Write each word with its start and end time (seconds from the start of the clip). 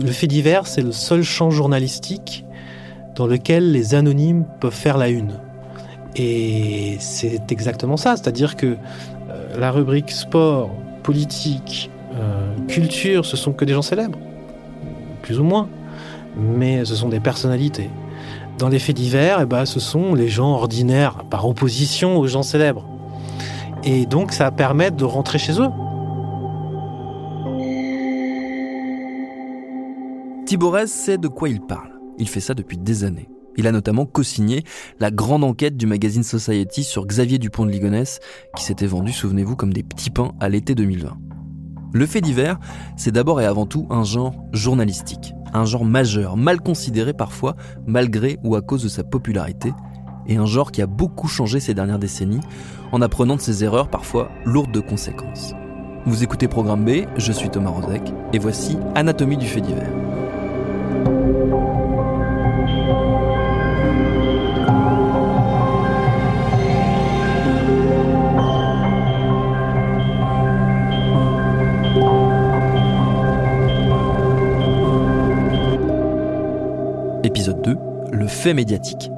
Le 0.00 0.12
fait 0.12 0.26
divers, 0.26 0.66
c'est 0.66 0.82
le 0.82 0.92
seul 0.92 1.22
champ 1.22 1.50
journalistique 1.50 2.44
dans 3.14 3.26
lequel 3.26 3.72
les 3.72 3.94
anonymes 3.94 4.44
peuvent 4.60 4.72
faire 4.72 4.98
la 4.98 5.08
une. 5.08 5.40
Et 6.16 6.96
c'est 7.00 7.50
exactement 7.52 7.96
ça, 7.96 8.16
c'est-à-dire 8.16 8.56
que 8.56 8.66
euh, 8.66 9.58
la 9.58 9.70
rubrique 9.70 10.10
sport, 10.10 10.70
politique, 11.02 11.90
euh, 12.14 12.54
culture, 12.66 13.24
ce 13.24 13.36
sont 13.36 13.52
que 13.52 13.64
des 13.64 13.72
gens 13.72 13.82
célèbres, 13.82 14.18
plus 15.22 15.40
ou 15.40 15.44
moins, 15.44 15.68
mais 16.36 16.84
ce 16.84 16.94
sont 16.94 17.08
des 17.08 17.20
personnalités. 17.20 17.88
Dans 18.58 18.68
les 18.68 18.78
faits 18.78 18.96
divers, 18.96 19.38
eh 19.42 19.46
ben, 19.46 19.64
ce 19.64 19.80
sont 19.80 20.14
les 20.14 20.28
gens 20.28 20.52
ordinaires, 20.52 21.24
par 21.30 21.46
opposition 21.46 22.18
aux 22.18 22.26
gens 22.26 22.42
célèbres. 22.42 22.84
Et 23.84 24.06
donc 24.06 24.32
ça 24.32 24.50
permet 24.50 24.90
de 24.90 25.04
rentrer 25.04 25.38
chez 25.38 25.60
eux. 25.60 25.68
Thibaut 30.46 30.74
sait 30.86 31.18
de 31.18 31.28
quoi 31.28 31.48
il 31.48 31.60
parle. 31.60 32.00
Il 32.18 32.28
fait 32.28 32.40
ça 32.40 32.54
depuis 32.54 32.78
des 32.78 33.04
années. 33.04 33.28
Il 33.58 33.66
a 33.66 33.72
notamment 33.72 34.06
co-signé 34.06 34.64
la 34.98 35.10
grande 35.10 35.44
enquête 35.44 35.76
du 35.76 35.86
magazine 35.86 36.22
Society 36.22 36.84
sur 36.84 37.06
Xavier 37.06 37.38
Dupont 37.38 37.66
de 37.66 37.70
Ligonnès, 37.70 38.20
qui 38.56 38.64
s'était 38.64 38.86
vendu, 38.86 39.12
souvenez-vous, 39.12 39.56
comme 39.56 39.72
des 39.72 39.82
petits 39.82 40.10
pains 40.10 40.32
à 40.40 40.48
l'été 40.48 40.74
2020. 40.74 41.18
Le 41.92 42.06
fait 42.06 42.20
divers, 42.20 42.58
c'est 42.96 43.12
d'abord 43.12 43.40
et 43.40 43.46
avant 43.46 43.66
tout 43.66 43.86
un 43.90 44.04
genre 44.04 44.34
journalistique, 44.52 45.32
un 45.52 45.64
genre 45.64 45.84
majeur, 45.84 46.36
mal 46.36 46.60
considéré 46.60 47.12
parfois, 47.14 47.56
malgré 47.86 48.38
ou 48.44 48.54
à 48.54 48.62
cause 48.62 48.84
de 48.84 48.88
sa 48.88 49.04
popularité, 49.04 49.72
et 50.28 50.36
un 50.36 50.46
genre 50.46 50.72
qui 50.72 50.82
a 50.82 50.86
beaucoup 50.86 51.28
changé 51.28 51.60
ces 51.60 51.74
dernières 51.74 51.98
décennies, 51.98 52.40
en 52.92 53.02
apprenant 53.02 53.36
de 53.36 53.40
ses 53.40 53.64
erreurs 53.64 53.88
parfois 53.88 54.30
lourdes 54.44 54.72
de 54.72 54.80
conséquences. 54.80 55.54
Vous 56.06 56.22
écoutez 56.22 56.48
Programme 56.48 56.84
B, 56.84 57.06
je 57.16 57.32
suis 57.32 57.50
Thomas 57.50 57.70
Rozek, 57.70 58.12
et 58.32 58.38
voici 58.38 58.78
Anatomie 58.94 59.36
du 59.36 59.46
fait 59.46 59.60
divers. 59.60 59.90
Épisode 77.24 77.60
2, 77.62 77.76
le 78.12 78.26
fait 78.26 78.54
médiatique. 78.54 79.10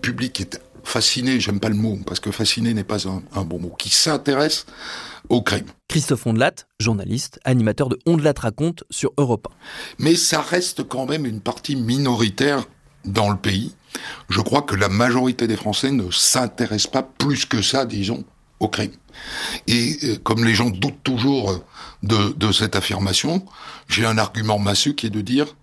Public 0.00 0.32
qui 0.32 0.42
est 0.42 0.60
fasciné, 0.84 1.40
j'aime 1.40 1.60
pas 1.60 1.68
le 1.68 1.74
mot, 1.74 1.98
parce 2.06 2.20
que 2.20 2.30
fasciné 2.30 2.74
n'est 2.74 2.84
pas 2.84 3.08
un, 3.08 3.22
un 3.34 3.42
bon 3.42 3.58
mot, 3.58 3.74
qui 3.78 3.90
s'intéresse 3.90 4.66
au 5.28 5.42
crime. 5.42 5.66
Christophe 5.88 6.26
Ondelat, 6.26 6.54
journaliste, 6.78 7.40
animateur 7.44 7.88
de 7.88 7.98
Ondelat 8.06 8.34
raconte 8.38 8.84
sur 8.90 9.12
Europe 9.16 9.48
1. 9.50 9.54
Mais 9.98 10.16
ça 10.16 10.40
reste 10.40 10.86
quand 10.88 11.06
même 11.06 11.26
une 11.26 11.40
partie 11.40 11.76
minoritaire 11.76 12.64
dans 13.04 13.30
le 13.30 13.36
pays. 13.36 13.74
Je 14.28 14.40
crois 14.40 14.62
que 14.62 14.76
la 14.76 14.88
majorité 14.88 15.46
des 15.46 15.56
Français 15.56 15.90
ne 15.90 16.10
s'intéressent 16.10 16.90
pas 16.90 17.02
plus 17.02 17.44
que 17.44 17.62
ça, 17.62 17.86
disons, 17.86 18.24
au 18.60 18.68
crime. 18.68 18.92
Et 19.66 19.96
euh, 20.04 20.16
comme 20.22 20.44
les 20.44 20.54
gens 20.54 20.70
doutent 20.70 21.02
toujours 21.02 21.64
de, 22.02 22.32
de 22.36 22.52
cette 22.52 22.76
affirmation, 22.76 23.44
j'ai 23.88 24.06
un 24.06 24.18
argument 24.18 24.58
massue 24.58 24.94
qui 24.94 25.06
est 25.06 25.10
de 25.10 25.20
dire, 25.20 25.56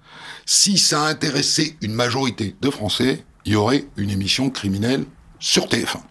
si 0.46 0.78
ça 0.78 1.04
intéressait 1.06 1.76
une 1.82 1.94
majorité 1.94 2.56
de 2.62 2.70
Français, 2.70 3.24
il 3.48 3.54
y 3.54 3.56
aurait 3.56 3.86
une 3.96 4.10
émission 4.10 4.50
criminelle 4.50 5.06
sur 5.40 5.68
TF1. 5.68 6.02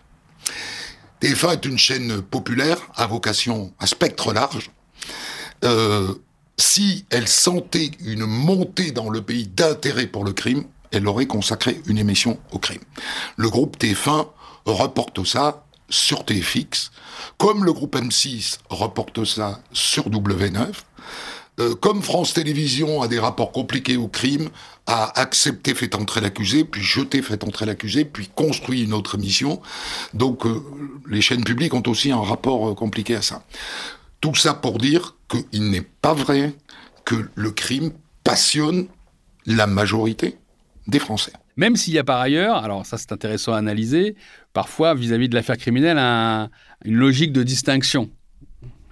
TF1 1.21 1.53
est 1.53 1.65
une 1.67 1.79
chaîne 1.79 2.23
populaire 2.23 2.79
à 2.97 3.07
vocation 3.07 3.75
à 3.79 3.87
spectre 3.87 4.33
large. 4.33 4.71
Euh, 5.65 6.15
si 6.57 7.05
elle 7.11 7.29
sentait 7.29 7.91
une 8.01 8.25
montée 8.25 8.91
dans 8.91 9.11
le 9.11 9.21
pays 9.21 9.47
d'intérêt 9.47 10.07
pour 10.07 10.25
le 10.25 10.33
crime, 10.33 10.65
elle 10.93 11.07
aurait 11.07 11.27
consacré 11.27 11.83
une 11.87 11.99
émission 11.99 12.39
au 12.53 12.59
crime. 12.59 12.83
Le 13.37 13.51
groupe 13.51 13.77
TF1 13.77 14.29
reporte 14.65 15.23
ça 15.27 15.67
sur 15.91 16.25
TFX, 16.25 16.91
comme 17.37 17.65
le 17.65 17.73
groupe 17.75 17.97
M6 17.97 18.61
reporte 18.71 19.25
ça 19.27 19.61
sur 19.73 20.09
W9, 20.09 20.69
euh, 21.59 21.75
comme 21.75 22.03
France 22.03 22.35
Télévisions 22.35 23.01
a 23.03 23.09
des 23.09 23.19
rapports 23.19 23.53
compliqués 23.53 23.97
au 23.97 24.09
crime, 24.09 24.51
a 24.87 25.19
accepté 25.21 25.75
fait 25.75 25.95
entrer 25.95 26.21
l'accusé, 26.21 26.65
puis 26.65 26.83
jeté 26.83 27.23
fait 27.23 27.43
entrer 27.45 27.67
l'accusé, 27.67 28.05
puis 28.05 28.29
construit 28.35 28.85
une 28.85 28.93
autre 28.93 29.15
émission. 29.17 29.61
Donc 30.15 30.47
euh, 30.47 30.61
les 31.09 31.21
chaînes 31.21 31.45
publiques 31.45 31.75
ont 31.75 31.83
aussi 31.87 32.13
un 32.13 32.21
rapport 32.21 32.69
euh, 32.69 32.75
compliqué 32.75 33.15
à 33.17 33.23
ça. 33.23 33.43
Tout 34.21 34.35
ça 34.35 34.55
pour 34.55 34.79
dire 34.79 35.17
qu'il 35.29 35.71
n'est 35.71 35.87
pas 36.03 36.15
vrai 36.15 36.55
que 37.05 37.29
le 37.35 37.51
crime 37.51 37.93
passionne 38.25 38.87
la 39.47 39.67
majorité 39.67 40.37
des 40.89 40.99
Français. 40.99 41.33
Même 41.57 41.77
s'il 41.77 41.95
y 41.95 41.99
a 41.99 42.05
par 42.05 42.21
ailleurs, 42.21 42.57
alors 42.57 42.85
ça 42.85 42.99
c'est 42.99 43.13
intéressant 43.13 43.53
à 43.55 43.59
analyser, 43.59 44.15
parfois 44.53 44.95
vis-à-vis 44.95 45.29
de 45.29 45.35
l'affaire 45.35 45.57
criminelle, 45.57 45.99
un- 45.99 46.51
une 46.85 46.97
logique 46.97 47.33
de 47.33 47.43
distinction 47.43 48.11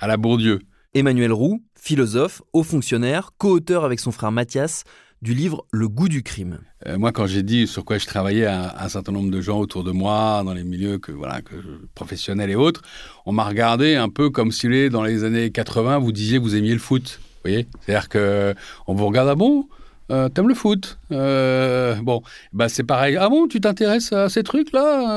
à 0.00 0.06
la 0.06 0.16
Bourdieu. 0.16 0.60
Emmanuel 0.94 1.32
Roux, 1.32 1.60
philosophe, 1.84 2.40
haut 2.54 2.62
fonctionnaire, 2.62 3.32
co-auteur 3.36 3.84
avec 3.84 4.00
son 4.00 4.10
frère 4.10 4.32
Mathias 4.32 4.84
du 5.20 5.34
livre 5.34 5.66
Le 5.70 5.86
goût 5.86 6.08
du 6.08 6.22
crime. 6.22 6.60
Euh, 6.86 6.96
moi, 6.96 7.12
quand 7.12 7.26
j'ai 7.26 7.42
dit 7.42 7.66
sur 7.66 7.84
quoi 7.84 7.98
je 7.98 8.06
travaillais 8.06 8.46
à, 8.46 8.82
un 8.82 8.88
certain 8.88 9.12
nombre 9.12 9.30
de 9.30 9.40
gens 9.42 9.58
autour 9.58 9.84
de 9.84 9.90
moi, 9.90 10.42
dans 10.46 10.54
les 10.54 10.64
milieux 10.64 10.96
que, 10.96 11.12
voilà, 11.12 11.42
que, 11.42 11.54
professionnels 11.94 12.50
et 12.50 12.54
autres, 12.54 12.80
on 13.26 13.32
m'a 13.32 13.44
regardé 13.44 13.96
un 13.96 14.08
peu 14.08 14.30
comme 14.30 14.50
si 14.50 14.88
dans 14.88 15.02
les 15.02 15.24
années 15.24 15.50
80, 15.50 15.98
vous 15.98 16.10
disiez 16.10 16.38
que 16.38 16.42
vous 16.42 16.56
aimiez 16.56 16.72
le 16.72 16.78
foot. 16.78 17.20
Voyez? 17.44 17.66
C'est-à-dire 17.80 18.08
que 18.08 18.54
on 18.86 18.94
vous 18.94 19.06
regarde, 19.06 19.28
ah 19.28 19.34
bon? 19.34 19.68
Euh, 20.10 20.28
T'aimes 20.28 20.48
le 20.48 20.54
foot 20.54 20.98
Euh, 21.12 21.94
Bon, 22.02 22.22
bah 22.52 22.68
c'est 22.68 22.84
pareil. 22.84 23.16
Ah 23.18 23.28
bon, 23.28 23.46
tu 23.48 23.60
t'intéresses 23.60 24.12
à 24.12 24.28
ces 24.28 24.42
trucs-là 24.42 25.10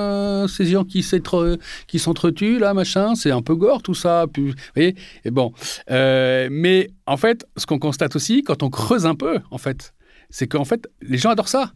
euh, 0.44 0.48
Ces 0.48 0.66
gens 0.66 0.84
qui 0.84 1.04
s'entre- 1.04 1.58
qui 1.88 2.00
s'entretuent, 2.00 2.60
là, 2.60 2.74
machin? 2.74 3.16
C'est 3.16 3.32
un 3.32 3.42
peu 3.42 3.56
gore, 3.56 3.82
tout 3.82 3.94
ça. 3.96 4.26
Vous 4.38 4.52
voyez? 4.76 4.96
Et 5.26 5.32
bon. 5.32 5.52
Mais 5.90 6.90
en 7.06 7.18
fait, 7.18 7.46
ce 7.58 7.66
qu'on 7.66 7.80
constate 7.80 8.16
aussi, 8.16 8.44
quand 8.44 8.64
on 8.64 8.70
creuse 8.70 9.06
un 9.06 9.16
peu, 9.16 9.40
en 9.52 9.58
fait, 9.58 9.94
c'est 10.30 10.48
qu'en 10.48 10.66
fait, 10.66 10.88
les 11.02 11.18
gens 11.18 11.30
adorent 11.32 11.48
ça. 11.50 11.72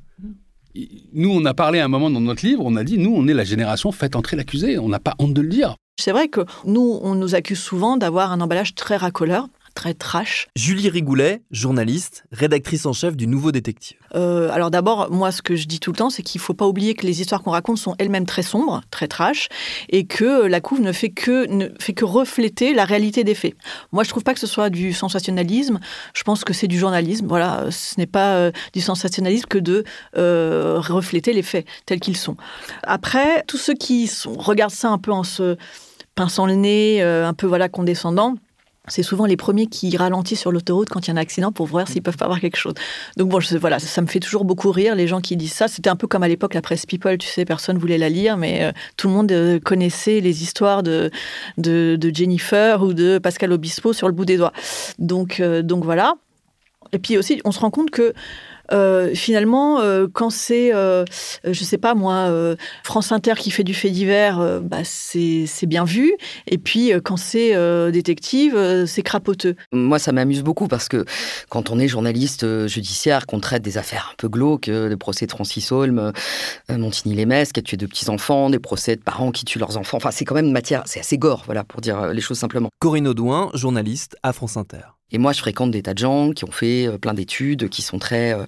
Nous, 1.13 1.29
on 1.29 1.43
a 1.43 1.53
parlé 1.53 1.79
à 1.79 1.85
un 1.85 1.89
moment 1.89 2.09
dans 2.09 2.21
notre 2.21 2.45
livre, 2.45 2.63
on 2.65 2.77
a 2.77 2.83
dit, 2.85 2.97
nous, 2.97 3.13
on 3.13 3.27
est 3.27 3.33
la 3.33 3.43
génération 3.43 3.91
faites 3.91 4.15
entrer 4.15 4.37
l'accusé. 4.37 4.77
On 4.79 4.87
n'a 4.87 4.99
pas 4.99 5.15
honte 5.19 5.33
de 5.33 5.41
le 5.41 5.49
dire. 5.49 5.75
C'est 5.99 6.13
vrai 6.13 6.29
que 6.29 6.41
nous, 6.65 6.99
on 7.03 7.13
nous 7.15 7.35
accuse 7.35 7.59
souvent 7.59 7.97
d'avoir 7.97 8.31
un 8.31 8.39
emballage 8.39 8.73
très 8.73 8.95
racoleur, 8.95 9.47
très 9.73 9.93
trash. 9.93 10.47
Julie 10.55 10.89
Rigoulet, 10.89 11.41
journaliste, 11.51 12.23
rédactrice 12.31 12.85
en 12.85 12.93
chef 12.93 13.15
du 13.15 13.27
Nouveau 13.27 13.51
Détective. 13.51 13.97
Euh, 14.15 14.49
alors 14.51 14.71
d'abord, 14.71 15.11
moi, 15.11 15.31
ce 15.31 15.41
que 15.41 15.55
je 15.55 15.67
dis 15.67 15.79
tout 15.79 15.91
le 15.91 15.97
temps, 15.97 16.09
c'est 16.09 16.23
qu'il 16.23 16.41
faut 16.41 16.53
pas 16.53 16.67
oublier 16.67 16.93
que 16.93 17.05
les 17.05 17.21
histoires 17.21 17.41
qu'on 17.41 17.51
raconte 17.51 17.77
sont 17.77 17.95
elles-mêmes 17.97 18.25
très 18.25 18.43
sombres, 18.43 18.81
très 18.91 19.07
trash, 19.07 19.49
et 19.89 20.05
que 20.05 20.45
la 20.45 20.61
couve 20.61 20.81
ne 20.81 20.91
fait 20.91 21.09
que 21.09 21.47
ne 21.47 21.69
fait 21.79 21.93
que 21.93 22.05
refléter 22.05 22.73
la 22.73 22.85
réalité 22.85 23.23
des 23.23 23.35
faits. 23.35 23.55
Moi, 23.91 24.03
je 24.03 24.09
trouve 24.09 24.23
pas 24.23 24.33
que 24.33 24.39
ce 24.39 24.47
soit 24.47 24.69
du 24.69 24.93
sensationnalisme. 24.93 25.79
Je 26.13 26.23
pense 26.23 26.43
que 26.43 26.53
c'est 26.53 26.67
du 26.67 26.77
journalisme. 26.77 27.27
Voilà, 27.27 27.65
ce 27.71 27.95
n'est 27.97 28.07
pas 28.07 28.35
euh, 28.35 28.51
du 28.73 28.81
sensationnalisme 28.81 29.47
que 29.47 29.57
de 29.57 29.83
euh, 30.17 30.79
refléter 30.79 31.33
les 31.33 31.43
faits 31.43 31.65
tels 31.85 31.99
qu'ils 31.99 32.17
sont. 32.17 32.35
Après, 32.83 33.43
tous 33.47 33.57
ceux 33.57 33.73
qui 33.73 34.07
sont, 34.07 34.33
regardent 34.33 34.71
ça 34.71 34.89
un 34.89 34.97
peu 34.97 35.11
en 35.11 35.23
se 35.23 35.57
pinçant 36.15 36.45
le 36.45 36.55
nez, 36.55 37.01
euh, 37.01 37.27
un 37.27 37.33
peu 37.33 37.47
voilà 37.47 37.69
condescendant. 37.69 38.35
C'est 38.87 39.03
souvent 39.03 39.27
les 39.27 39.37
premiers 39.37 39.67
qui 39.67 39.95
ralentissent 39.95 40.39
sur 40.39 40.51
l'autoroute 40.51 40.89
quand 40.89 41.07
il 41.07 41.09
y 41.09 41.11
a 41.11 41.13
un 41.13 41.17
accident 41.17 41.51
pour 41.51 41.67
voir 41.67 41.87
s'ils 41.87 42.01
peuvent 42.01 42.17
pas 42.17 42.25
avoir 42.25 42.39
quelque 42.39 42.57
chose. 42.57 42.73
Donc 43.15 43.29
bon, 43.29 43.39
je, 43.39 43.55
voilà, 43.57 43.77
ça, 43.77 44.01
me 44.01 44.07
fait 44.07 44.19
toujours 44.19 44.43
beaucoup 44.43 44.71
rire 44.71 44.95
les 44.95 45.07
gens 45.07 45.21
qui 45.21 45.37
disent 45.37 45.53
ça. 45.53 45.67
C'était 45.67 45.89
un 45.89 45.95
peu 45.95 46.07
comme 46.07 46.23
à 46.23 46.27
l'époque 46.27 46.55
la 46.55 46.63
presse 46.63 46.87
People, 46.87 47.17
tu 47.19 47.27
sais, 47.27 47.45
personne 47.45 47.77
voulait 47.77 47.99
la 47.99 48.09
lire, 48.09 48.37
mais 48.37 48.63
euh, 48.63 48.71
tout 48.97 49.07
le 49.07 49.13
monde 49.13 49.31
euh, 49.31 49.59
connaissait 49.59 50.19
les 50.19 50.41
histoires 50.41 50.81
de, 50.81 51.11
de, 51.57 52.11
Jennifer 52.11 52.81
ou 52.81 52.93
de 52.93 53.19
Pascal 53.19 53.51
Obispo 53.51 53.93
sur 53.93 54.07
le 54.07 54.13
bout 54.13 54.25
des 54.25 54.37
doigts. 54.37 54.53
Donc, 54.97 55.39
euh, 55.39 55.61
donc 55.61 55.83
voilà. 55.83 56.15
Et 56.93 56.99
puis 56.99 57.17
aussi, 57.17 57.41
on 57.45 57.51
se 57.51 57.59
rend 57.59 57.71
compte 57.71 57.91
que 57.91 58.13
euh, 58.71 59.13
finalement, 59.13 59.79
euh, 59.81 60.07
quand 60.11 60.29
c'est, 60.29 60.73
euh, 60.73 61.03
je 61.43 61.63
sais 61.63 61.77
pas 61.77 61.93
moi, 61.93 62.29
France 62.83 63.11
Inter 63.11 63.33
qui 63.37 63.51
fait 63.51 63.63
du 63.63 63.73
fait 63.73 63.89
divers, 63.89 64.61
bah, 64.61 64.83
c'est 64.83 65.65
bien 65.65 65.83
vu. 65.83 66.15
Et 66.47 66.57
puis 66.57 66.91
quand 67.03 67.17
c'est 67.17 67.55
détective, 67.91 68.85
c'est 68.85 69.01
crapoteux. 69.01 69.55
Moi, 69.71 69.99
ça 69.99 70.11
m'amuse 70.11 70.43
beaucoup 70.43 70.67
parce 70.67 70.87
que 70.87 71.05
quand 71.49 71.69
on 71.69 71.79
est 71.79 71.87
journaliste 71.87 72.67
judiciaire, 72.67 73.25
qu'on 73.25 73.39
traite 73.39 73.61
des 73.61 73.77
affaires 73.77 74.09
un 74.11 74.15
peu 74.17 74.29
glauques, 74.29 74.69
des 74.69 74.97
procès 74.97 75.25
de 75.25 75.31
Francis 75.31 75.71
Holm, 75.71 76.11
Montigny-les-Metz 76.69 77.51
qui 77.51 77.59
a 77.59 77.63
tué 77.63 77.77
deux 77.77 77.87
petits-enfants, 77.87 78.49
des 78.49 78.59
procès 78.59 78.95
de 78.95 79.01
parents 79.01 79.31
qui 79.31 79.45
tuent 79.45 79.59
leurs 79.59 79.77
enfants. 79.77 79.97
Enfin, 79.97 80.11
c'est 80.11 80.25
quand 80.25 80.35
même 80.35 80.47
une 80.47 80.53
matière, 80.53 80.83
c'est 80.85 80.99
assez 80.99 81.17
gore, 81.17 81.43
voilà, 81.45 81.63
pour 81.63 81.81
dire 81.81 82.07
les 82.07 82.21
choses 82.21 82.39
simplement. 82.39 82.69
Corinne 82.79 83.07
Audouin, 83.07 83.49
journaliste 83.53 84.15
à 84.23 84.33
France 84.33 84.57
Inter. 84.57 85.00
Et 85.11 85.17
moi, 85.17 85.33
je 85.33 85.39
fréquente 85.39 85.71
des 85.71 85.81
tas 85.81 85.93
de 85.93 85.99
gens 85.99 86.31
qui 86.31 86.45
ont 86.45 86.51
fait 86.51 86.87
euh, 86.87 86.97
plein 86.97 87.13
d'études, 87.13 87.69
qui 87.69 87.81
sont 87.81 87.99
très, 87.99 88.33
euh, 88.33 88.45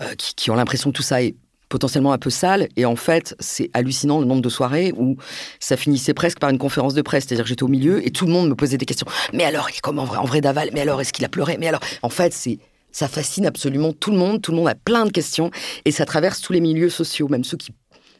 euh, 0.00 0.14
qui, 0.16 0.50
ont 0.50 0.54
l'impression 0.54 0.90
que 0.90 0.96
tout 0.96 1.02
ça 1.02 1.22
est 1.22 1.34
potentiellement 1.68 2.12
un 2.12 2.18
peu 2.18 2.30
sale. 2.30 2.68
Et 2.76 2.84
en 2.84 2.96
fait, 2.96 3.34
c'est 3.40 3.70
hallucinant 3.74 4.20
le 4.20 4.26
nombre 4.26 4.42
de 4.42 4.48
soirées 4.48 4.92
où 4.96 5.16
ça 5.58 5.76
finissait 5.76 6.14
presque 6.14 6.38
par 6.38 6.50
une 6.50 6.58
conférence 6.58 6.94
de 6.94 7.02
presse. 7.02 7.24
C'est-à-dire 7.26 7.44
que 7.44 7.48
j'étais 7.48 7.64
au 7.64 7.68
milieu 7.68 8.06
et 8.06 8.10
tout 8.10 8.26
le 8.26 8.32
monde 8.32 8.48
me 8.48 8.54
posait 8.54 8.78
des 8.78 8.86
questions. 8.86 9.06
Mais 9.32 9.44
alors, 9.44 9.68
il 9.70 9.76
est 9.76 9.80
comment 9.80 10.04
en 10.04 10.24
vrai, 10.24 10.40
d'aval? 10.40 10.70
Mais 10.72 10.80
alors, 10.80 11.00
est-ce 11.00 11.12
qu'il 11.12 11.24
a 11.24 11.28
pleuré? 11.28 11.56
Mais 11.58 11.68
alors, 11.68 11.80
en 12.02 12.08
fait, 12.08 12.32
c'est 12.32 12.58
ça 12.92 13.08
fascine 13.08 13.44
absolument 13.44 13.92
tout 13.92 14.10
le 14.10 14.16
monde. 14.16 14.40
Tout 14.40 14.52
le 14.52 14.58
monde 14.58 14.68
a 14.68 14.74
plein 14.74 15.04
de 15.04 15.10
questions 15.10 15.50
et 15.84 15.90
ça 15.90 16.06
traverse 16.06 16.40
tous 16.40 16.52
les 16.52 16.60
milieux 16.60 16.88
sociaux, 16.88 17.28
même 17.28 17.44
ceux 17.44 17.56
qui 17.56 17.72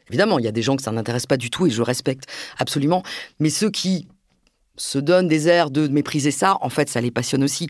Évidemment, 0.09 0.39
il 0.39 0.45
y 0.45 0.47
a 0.47 0.51
des 0.51 0.61
gens 0.61 0.75
que 0.75 0.83
ça 0.83 0.91
n'intéresse 0.91 1.25
pas 1.25 1.35
du 1.35 1.49
tout 1.49 1.65
et 1.65 1.69
je 1.69 1.81
respecte 1.81 2.25
absolument. 2.57 3.03
Mais 3.39 3.49
ceux 3.49 3.69
qui 3.69 4.07
se 4.77 4.99
donnent 4.99 5.27
des 5.27 5.47
airs 5.47 5.71
de 5.71 5.87
mépriser 5.87 6.31
ça, 6.31 6.57
en 6.61 6.69
fait, 6.69 6.89
ça 6.89 7.01
les 7.01 7.11
passionne 7.11 7.43
aussi 7.43 7.67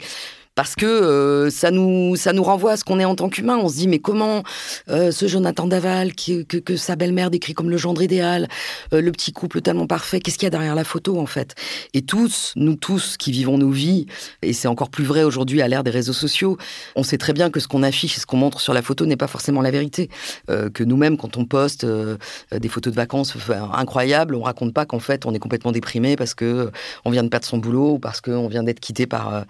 parce 0.58 0.74
que 0.74 0.88
euh, 0.88 1.52
ça 1.52 1.70
nous 1.70 2.16
ça 2.16 2.34
nous 2.34 2.42
renvoie 2.42 2.72
à 2.72 2.78
ce 2.78 2.84
qu'on 2.84 3.00
est 3.00 3.06
en 3.06 3.14
tant 3.14 3.30
qu'humain. 3.30 3.60
On 3.62 3.70
se 3.70 3.76
dit 3.76 3.88
mais 3.88 4.00
comment 4.00 4.42
euh, 4.90 5.12
ce 5.12 5.28
Jonathan 5.28 5.68
Daval 5.68 6.14
que, 6.16 6.76
sa 6.76 6.96
belle-mère 6.96 7.30
décrit 7.30 7.54
comme 7.54 7.70
le 7.70 7.78
gendre 7.78 8.02
idéal, 8.02 8.48
euh, 8.92 9.00
le 9.00 9.12
petit 9.12 9.32
couple 9.32 9.62
tellement 9.62 9.86
parfait, 9.86 10.20
qu'est-ce 10.20 10.40
qu'il 10.40 10.48
y 10.48 10.48
a 10.48 10.50
derrière 10.50 10.74
la 10.74 10.84
photo 10.84 11.20
en 11.20 11.28
fait? 11.28 11.54
Et 11.94 12.02
tous, 12.02 12.54
nous 12.56 12.76
tous 12.76 13.18
qui 13.18 13.32
vivons 13.32 13.60
nos 13.60 13.70
vies, 13.70 14.08
et 14.42 14.52
c'est 14.52 14.68
encore 14.68 14.90
plus 14.90 15.04
vrai 15.04 15.22
aujourd'hui 15.22 15.62
à 15.62 15.68
l'ère 15.68 15.84
des 15.84 15.92
réseaux 15.92 16.12
sociaux, 16.12 16.58
on 16.96 17.04
sait 17.04 17.20
très 17.20 17.34
bien 17.34 17.52
que 17.52 17.60
ce 17.60 17.68
qu'on 17.68 17.84
affiche 17.84 18.18
et 18.18 18.20
ce 18.20 18.26
qu'on 18.26 18.38
montre 18.38 18.60
sur 18.60 18.74
la 18.74 18.82
photo 18.82 19.06
n'est 19.06 19.16
pas 19.16 19.28
forcément 19.28 19.62
la 19.62 19.70
vérité. 19.70 20.10
que 20.48 20.84
nous-mêmes 20.84 21.18
quand 21.18 21.38
on 21.38 21.46
poste 21.46 21.86
des 21.86 22.68
photos 22.68 22.92
de 22.92 22.96
vacances 22.96 23.38
incroyables, 23.74 24.34
on 24.34 24.42
raconte 24.42 24.74
pas 24.74 24.88
qu'en 24.88 25.00
fait 25.00 25.28
on 25.28 25.36
est 25.36 25.40
complètement 25.40 25.72
déprimé 25.72 26.16
parce 26.16 26.34
que 26.34 26.72
on 27.06 27.12
vient 27.12 27.24
de 27.24 27.30
perdre 27.30 27.46
son 27.46 27.60
boulot 27.60 27.94
ou 27.94 28.00
parce 28.00 28.22
qu'on 28.22 28.48
vient 28.48 28.64
d'être 28.64 28.80
quitté 28.80 29.06
par 29.06 29.46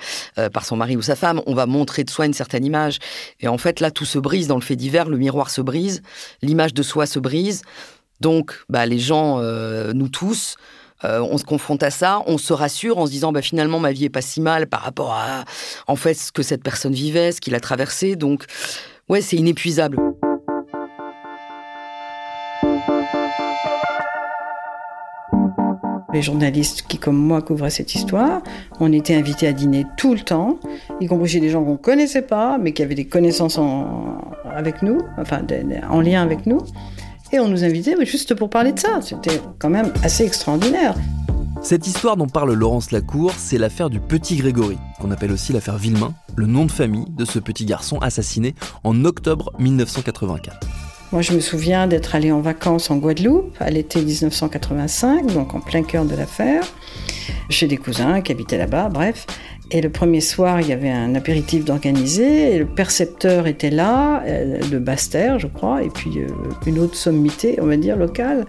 par 0.52 0.66
son 0.66 0.76
mari 0.76 0.97
ou 0.98 1.02
sa 1.02 1.16
femme, 1.16 1.42
on 1.46 1.54
va 1.54 1.66
montrer 1.66 2.04
de 2.04 2.10
soi 2.10 2.26
une 2.26 2.34
certaine 2.34 2.66
image. 2.66 3.00
Et 3.40 3.48
en 3.48 3.58
fait, 3.58 3.80
là, 3.80 3.92
tout 3.92 4.06
se 4.06 4.20
brise 4.20 4.48
dans 4.48 4.56
le 4.56 4.62
fait 4.62 4.76
divers, 4.76 5.08
le 5.08 5.18
miroir 5.18 5.50
se 5.50 5.62
brise, 5.62 6.02
l'image 6.42 6.74
de 6.74 6.84
soi 6.84 7.06
se 7.06 7.20
brise. 7.20 7.62
Donc, 8.20 8.54
bah, 8.70 8.86
les 8.86 9.00
gens, 9.00 9.40
euh, 9.40 9.94
nous 9.94 10.10
tous, 10.10 10.58
euh, 11.04 11.20
on 11.20 11.38
se 11.38 11.44
confronte 11.44 11.84
à 11.84 11.92
ça, 11.92 12.24
on 12.26 12.38
se 12.38 12.54
rassure 12.54 12.98
en 12.98 13.06
se 13.06 13.12
disant 13.12 13.32
bah, 13.32 13.44
finalement 13.44 13.80
ma 13.80 13.92
vie 13.92 14.06
est 14.06 14.10
pas 14.10 14.22
si 14.22 14.42
mal 14.42 14.68
par 14.68 14.82
rapport 14.82 15.14
à 15.14 15.46
en 15.86 15.96
fait 15.96 16.16
ce 16.16 16.32
que 16.32 16.42
cette 16.42 16.64
personne 16.64 16.94
vivait, 16.94 17.32
ce 17.32 17.42
qu'il 17.42 17.54
a 17.54 17.60
traversé. 17.60 18.16
Donc, 18.16 18.46
ouais, 19.08 19.22
c'est 19.22 19.38
inépuisable. 19.38 19.98
Les 26.18 26.24
journalistes 26.24 26.82
qui, 26.88 26.98
comme 26.98 27.16
moi, 27.16 27.44
couvraient 27.44 27.70
cette 27.70 27.94
histoire, 27.94 28.42
on 28.80 28.92
était 28.92 29.14
invités 29.14 29.46
à 29.46 29.54
dîner 29.54 29.86
tout 29.98 30.16
le 30.16 30.22
temps, 30.22 30.58
y 31.00 31.06
compris 31.06 31.30
chez 31.30 31.40
des 31.40 31.52
gens 31.52 31.64
qu'on 31.64 31.74
ne 31.74 31.78
connaissait 31.78 32.24
pas, 32.24 32.58
mais 32.58 32.74
qui 32.74 32.82
avaient 32.82 32.96
des 32.96 33.06
connaissances 33.06 33.60
avec 34.52 34.82
nous, 34.82 34.98
enfin 35.20 35.44
en 35.88 36.02
lien 36.02 36.24
avec 36.24 36.48
nous. 36.48 36.58
Et 37.32 37.40
on 37.40 37.48
nous 37.48 37.64
invitait 37.64 38.04
juste 38.04 38.34
pour 38.34 38.50
parler 38.50 38.72
de 38.72 38.80
ça. 38.80 39.00
C'était 39.04 39.40
quand 39.60 39.70
même 39.70 39.94
assez 40.02 40.26
extraordinaire. 40.26 40.96
Cette 41.62 41.86
histoire 41.86 42.18
dont 42.18 42.26
parle 42.26 42.52
Laurence 42.54 42.90
Lacour, 42.90 43.34
c'est 43.38 43.60
l'affaire 43.60 43.92
du 43.92 44.00
petit 44.00 44.38
Grégory, 44.38 44.80
qu'on 45.00 45.12
appelle 45.12 45.32
aussi 45.32 45.54
l'affaire 45.54 45.78
Villemain, 45.78 46.16
le 46.36 46.48
nom 46.48 46.66
de 46.66 46.72
famille 46.72 47.06
de 47.10 47.26
ce 47.26 47.38
petit 47.38 47.66
garçon 47.66 48.00
assassiné 48.00 48.56
en 48.84 49.06
octobre 49.06 49.52
1984. 49.60 50.87
Moi, 51.14 51.22
je 51.22 51.32
me 51.32 51.40
souviens 51.40 51.88
d'être 51.88 52.16
allé 52.16 52.34
en 52.34 52.42
vacances 52.42 52.92
en 52.92 52.98
Guadeloupe 52.98 53.56
à 53.62 53.70
l'été 53.70 54.02
1985, 54.02 55.32
donc 55.34 55.56
en 55.56 55.62
plein 55.62 55.82
cœur 55.82 56.04
de 56.04 56.14
l'affaire, 56.14 56.64
chez 57.50 57.66
des 57.68 57.78
cousins 57.78 58.20
qui 58.20 58.34
habitaient 58.34 58.58
là-bas, 58.58 58.90
bref. 58.90 59.26
Et 59.72 59.80
le 59.80 59.90
premier 59.90 60.20
soir, 60.20 60.60
il 60.60 60.68
y 60.68 60.74
avait 60.74 60.90
un 60.90 61.16
apéritif 61.16 61.64
d'organiser, 61.64 62.56
et 62.56 62.60
le 62.60 62.66
percepteur 62.66 63.48
était 63.48 63.70
là, 63.70 64.22
euh, 64.26 64.60
de 64.70 64.80
Basse-Terre, 64.80 65.40
je 65.40 65.48
crois, 65.48 65.82
et 65.82 65.90
puis 65.90 66.20
euh, 66.20 66.28
une 66.66 66.78
autre 66.78 66.96
sommité, 66.96 67.58
on 67.62 67.68
va 67.68 67.78
dire, 67.78 67.96
locale. 67.96 68.46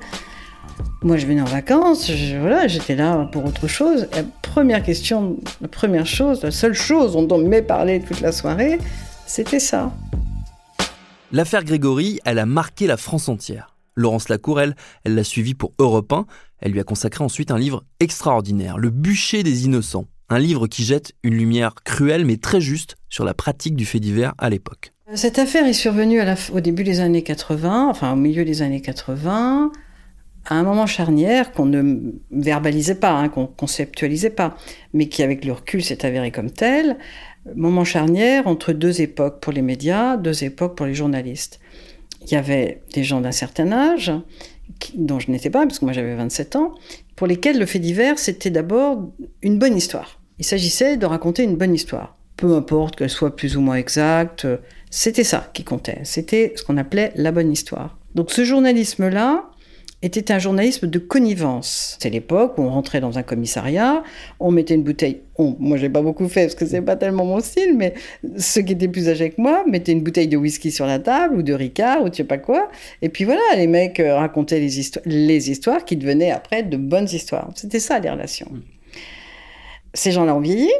Moi, 1.04 1.16
je 1.16 1.26
venais 1.26 1.40
en 1.40 1.44
vacances, 1.44 2.10
voilà, 2.40 2.66
j'étais 2.66 2.96
là 2.96 3.28
pour 3.30 3.44
autre 3.44 3.68
chose. 3.68 4.08
la 4.16 4.24
première 4.42 4.82
question, 4.82 5.36
la 5.60 5.68
première 5.68 6.06
chose, 6.06 6.42
la 6.42 6.50
seule 6.50 6.74
chose 6.74 7.12
dont 7.12 7.28
on 7.30 7.38
m'ait 7.38 7.62
parlé 7.62 8.00
toute 8.00 8.20
la 8.20 8.32
soirée, 8.32 8.78
c'était 9.26 9.60
ça. 9.60 9.92
L'affaire 11.30 11.62
Grégory, 11.62 12.20
elle 12.24 12.38
a 12.38 12.46
marqué 12.46 12.86
la 12.86 12.96
France 12.96 13.28
entière. 13.28 13.76
Laurence 13.94 14.30
Lacour, 14.30 14.62
elle, 14.62 14.74
elle 15.04 15.14
l'a 15.14 15.24
suivie 15.24 15.52
pour 15.52 15.74
Europe 15.78 16.10
1. 16.10 16.24
Elle 16.60 16.72
lui 16.72 16.80
a 16.80 16.84
consacré 16.84 17.22
ensuite 17.22 17.50
un 17.50 17.58
livre 17.58 17.84
extraordinaire, 18.00 18.78
Le 18.78 18.88
bûcher 18.88 19.42
des 19.42 19.66
innocents. 19.66 20.06
Un 20.30 20.38
livre 20.38 20.66
qui 20.68 20.84
jette 20.84 21.12
une 21.22 21.34
lumière 21.34 21.74
cruelle 21.84 22.24
mais 22.24 22.38
très 22.38 22.62
juste 22.62 22.96
sur 23.10 23.24
la 23.24 23.34
pratique 23.34 23.76
du 23.76 23.84
fait 23.84 24.00
divers 24.00 24.32
à 24.38 24.48
l'époque. 24.48 24.94
Cette 25.14 25.38
affaire 25.38 25.66
est 25.66 25.74
survenue 25.74 26.20
au 26.52 26.60
début 26.60 26.84
des 26.84 27.00
années 27.00 27.22
80, 27.22 27.88
enfin 27.90 28.12
au 28.12 28.16
milieu 28.16 28.46
des 28.46 28.62
années 28.62 28.80
80, 28.80 29.70
à 30.46 30.54
un 30.54 30.62
moment 30.62 30.86
charnière 30.86 31.52
qu'on 31.52 31.66
ne 31.66 32.12
verbalisait 32.30 32.94
pas, 32.94 33.12
hein, 33.12 33.28
qu'on 33.28 33.46
conceptualisait 33.46 34.30
pas, 34.30 34.56
mais 34.94 35.08
qui 35.08 35.22
avec 35.22 35.44
le 35.44 35.52
recul 35.52 35.84
s'est 35.84 36.06
avéré 36.06 36.30
comme 36.30 36.50
tel 36.50 36.96
moment 37.54 37.84
charnière 37.84 38.46
entre 38.46 38.72
deux 38.72 39.00
époques 39.00 39.40
pour 39.40 39.52
les 39.52 39.62
médias, 39.62 40.16
deux 40.16 40.44
époques 40.44 40.76
pour 40.76 40.86
les 40.86 40.94
journalistes. 40.94 41.60
Il 42.22 42.32
y 42.32 42.36
avait 42.36 42.82
des 42.94 43.04
gens 43.04 43.20
d'un 43.20 43.32
certain 43.32 43.72
âge, 43.72 44.12
dont 44.94 45.18
je 45.18 45.30
n'étais 45.30 45.50
pas, 45.50 45.66
parce 45.66 45.78
que 45.78 45.84
moi 45.84 45.94
j'avais 45.94 46.14
27 46.14 46.56
ans, 46.56 46.74
pour 47.16 47.26
lesquels 47.26 47.58
le 47.58 47.66
fait 47.66 47.78
divers, 47.78 48.18
c'était 48.18 48.50
d'abord 48.50 49.10
une 49.42 49.58
bonne 49.58 49.76
histoire. 49.76 50.20
Il 50.38 50.44
s'agissait 50.44 50.96
de 50.96 51.06
raconter 51.06 51.42
une 51.42 51.56
bonne 51.56 51.74
histoire. 51.74 52.16
Peu 52.36 52.54
importe 52.54 52.96
qu'elle 52.96 53.10
soit 53.10 53.34
plus 53.34 53.56
ou 53.56 53.60
moins 53.60 53.76
exacte, 53.76 54.46
c'était 54.90 55.24
ça 55.24 55.50
qui 55.52 55.64
comptait. 55.64 56.00
C'était 56.04 56.52
ce 56.54 56.62
qu'on 56.62 56.76
appelait 56.76 57.12
la 57.16 57.32
bonne 57.32 57.50
histoire. 57.50 57.98
Donc 58.14 58.30
ce 58.30 58.44
journalisme-là, 58.44 59.50
était 60.00 60.32
un 60.32 60.38
journalisme 60.38 60.86
de 60.86 60.98
connivence. 60.98 61.96
C'est 62.00 62.10
l'époque 62.10 62.56
où 62.56 62.62
on 62.62 62.70
rentrait 62.70 63.00
dans 63.00 63.18
un 63.18 63.24
commissariat, 63.24 64.04
on 64.38 64.52
mettait 64.52 64.74
une 64.74 64.84
bouteille. 64.84 65.22
On, 65.36 65.56
moi, 65.58 65.76
j'ai 65.76 65.88
pas 65.88 66.02
beaucoup 66.02 66.28
fait 66.28 66.42
parce 66.42 66.54
que 66.54 66.66
c'est 66.66 66.82
pas 66.82 66.94
tellement 66.94 67.24
mon 67.24 67.40
style, 67.40 67.76
mais 67.76 67.94
ceux 68.36 68.62
qui 68.62 68.74
étaient 68.74 68.88
plus 68.88 69.08
âgés 69.08 69.30
que 69.30 69.40
moi 69.40 69.64
mettaient 69.66 69.92
une 69.92 70.02
bouteille 70.02 70.28
de 70.28 70.36
whisky 70.36 70.70
sur 70.70 70.86
la 70.86 71.00
table 71.00 71.36
ou 71.36 71.42
de 71.42 71.52
Ricard 71.52 72.02
ou 72.02 72.10
tu 72.10 72.18
sais 72.18 72.24
pas 72.24 72.38
quoi. 72.38 72.68
Et 73.02 73.08
puis 73.08 73.24
voilà, 73.24 73.40
les 73.56 73.66
mecs 73.66 73.98
euh, 73.98 74.14
racontaient 74.14 74.60
les, 74.60 74.78
histoires, 74.78 75.04
les 75.04 75.50
histoires 75.50 75.84
qui 75.84 75.96
devenaient 75.96 76.30
après 76.30 76.62
de 76.62 76.76
bonnes 76.76 77.08
histoires. 77.10 77.50
C'était 77.56 77.80
ça 77.80 77.98
les 77.98 78.10
relations. 78.10 78.52
Ces 79.94 80.12
gens-là 80.12 80.34
ont 80.34 80.40
vieilli. 80.40 80.70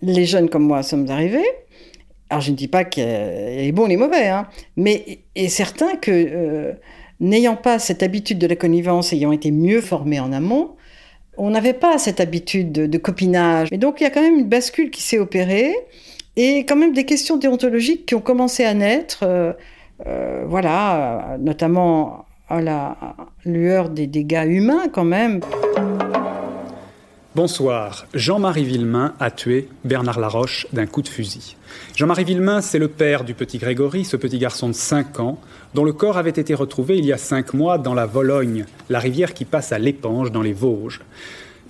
Les 0.00 0.26
jeunes 0.26 0.48
comme 0.48 0.64
moi 0.64 0.82
sommes 0.84 1.10
arrivés. 1.10 1.46
Alors 2.30 2.40
je 2.40 2.50
ne 2.50 2.56
dis 2.56 2.68
pas 2.68 2.84
qu'il 2.84 3.02
y 3.02 3.06
a 3.06 3.56
les 3.56 3.72
bons, 3.72 3.86
les 3.86 3.96
mauvais, 3.96 4.28
hein, 4.28 4.48
mais 4.76 5.18
est 5.34 5.48
certain 5.48 5.96
que 5.96 6.10
euh, 6.10 6.72
n'ayant 7.22 7.56
pas 7.56 7.78
cette 7.78 8.02
habitude 8.02 8.38
de 8.38 8.46
la 8.46 8.56
connivence, 8.56 9.14
ayant 9.14 9.32
été 9.32 9.50
mieux 9.50 9.80
formé 9.80 10.20
en 10.20 10.32
amont, 10.32 10.72
on 11.38 11.50
n'avait 11.50 11.72
pas 11.72 11.96
cette 11.96 12.20
habitude 12.20 12.72
de, 12.72 12.98
copinage. 12.98 13.68
Et 13.72 13.78
donc 13.78 14.00
il 14.00 14.04
y 14.04 14.06
a 14.06 14.10
quand 14.10 14.20
même 14.20 14.40
une 14.40 14.48
bascule 14.48 14.90
qui 14.90 15.02
s'est 15.02 15.18
opérée 15.18 15.74
et 16.36 16.58
quand 16.66 16.76
même 16.76 16.92
des 16.92 17.04
questions 17.04 17.38
déontologiques 17.38 18.04
qui 18.06 18.14
ont 18.14 18.20
commencé 18.20 18.64
à 18.64 18.74
naître, 18.74 19.20
euh, 19.22 19.52
euh, 20.06 20.44
voilà, 20.46 21.38
notamment 21.40 22.26
à 22.48 22.60
la 22.60 22.96
lueur 23.46 23.88
des 23.88 24.06
dégâts 24.06 24.44
humains 24.46 24.88
quand 24.92 25.04
même. 25.04 25.40
Bonsoir. 27.34 28.04
Jean-Marie 28.12 28.64
Villemain 28.64 29.14
a 29.18 29.30
tué 29.30 29.70
Bernard 29.86 30.20
Laroche 30.20 30.66
d'un 30.74 30.84
coup 30.84 31.00
de 31.00 31.08
fusil. 31.08 31.56
Jean-Marie 31.96 32.24
Villemain, 32.24 32.60
c'est 32.60 32.78
le 32.78 32.88
père 32.88 33.24
du 33.24 33.32
petit 33.32 33.56
Grégory, 33.56 34.04
ce 34.04 34.18
petit 34.18 34.36
garçon 34.36 34.68
de 34.68 34.74
5 34.74 35.18
ans, 35.18 35.40
dont 35.72 35.84
le 35.84 35.94
corps 35.94 36.18
avait 36.18 36.28
été 36.28 36.52
retrouvé 36.52 36.98
il 36.98 37.06
y 37.06 37.12
a 37.12 37.16
5 37.16 37.54
mois 37.54 37.78
dans 37.78 37.94
la 37.94 38.04
Vologne, 38.04 38.66
la 38.90 38.98
rivière 38.98 39.32
qui 39.32 39.46
passe 39.46 39.72
à 39.72 39.78
l'épange 39.78 40.30
dans 40.30 40.42
les 40.42 40.52
Vosges. 40.52 41.00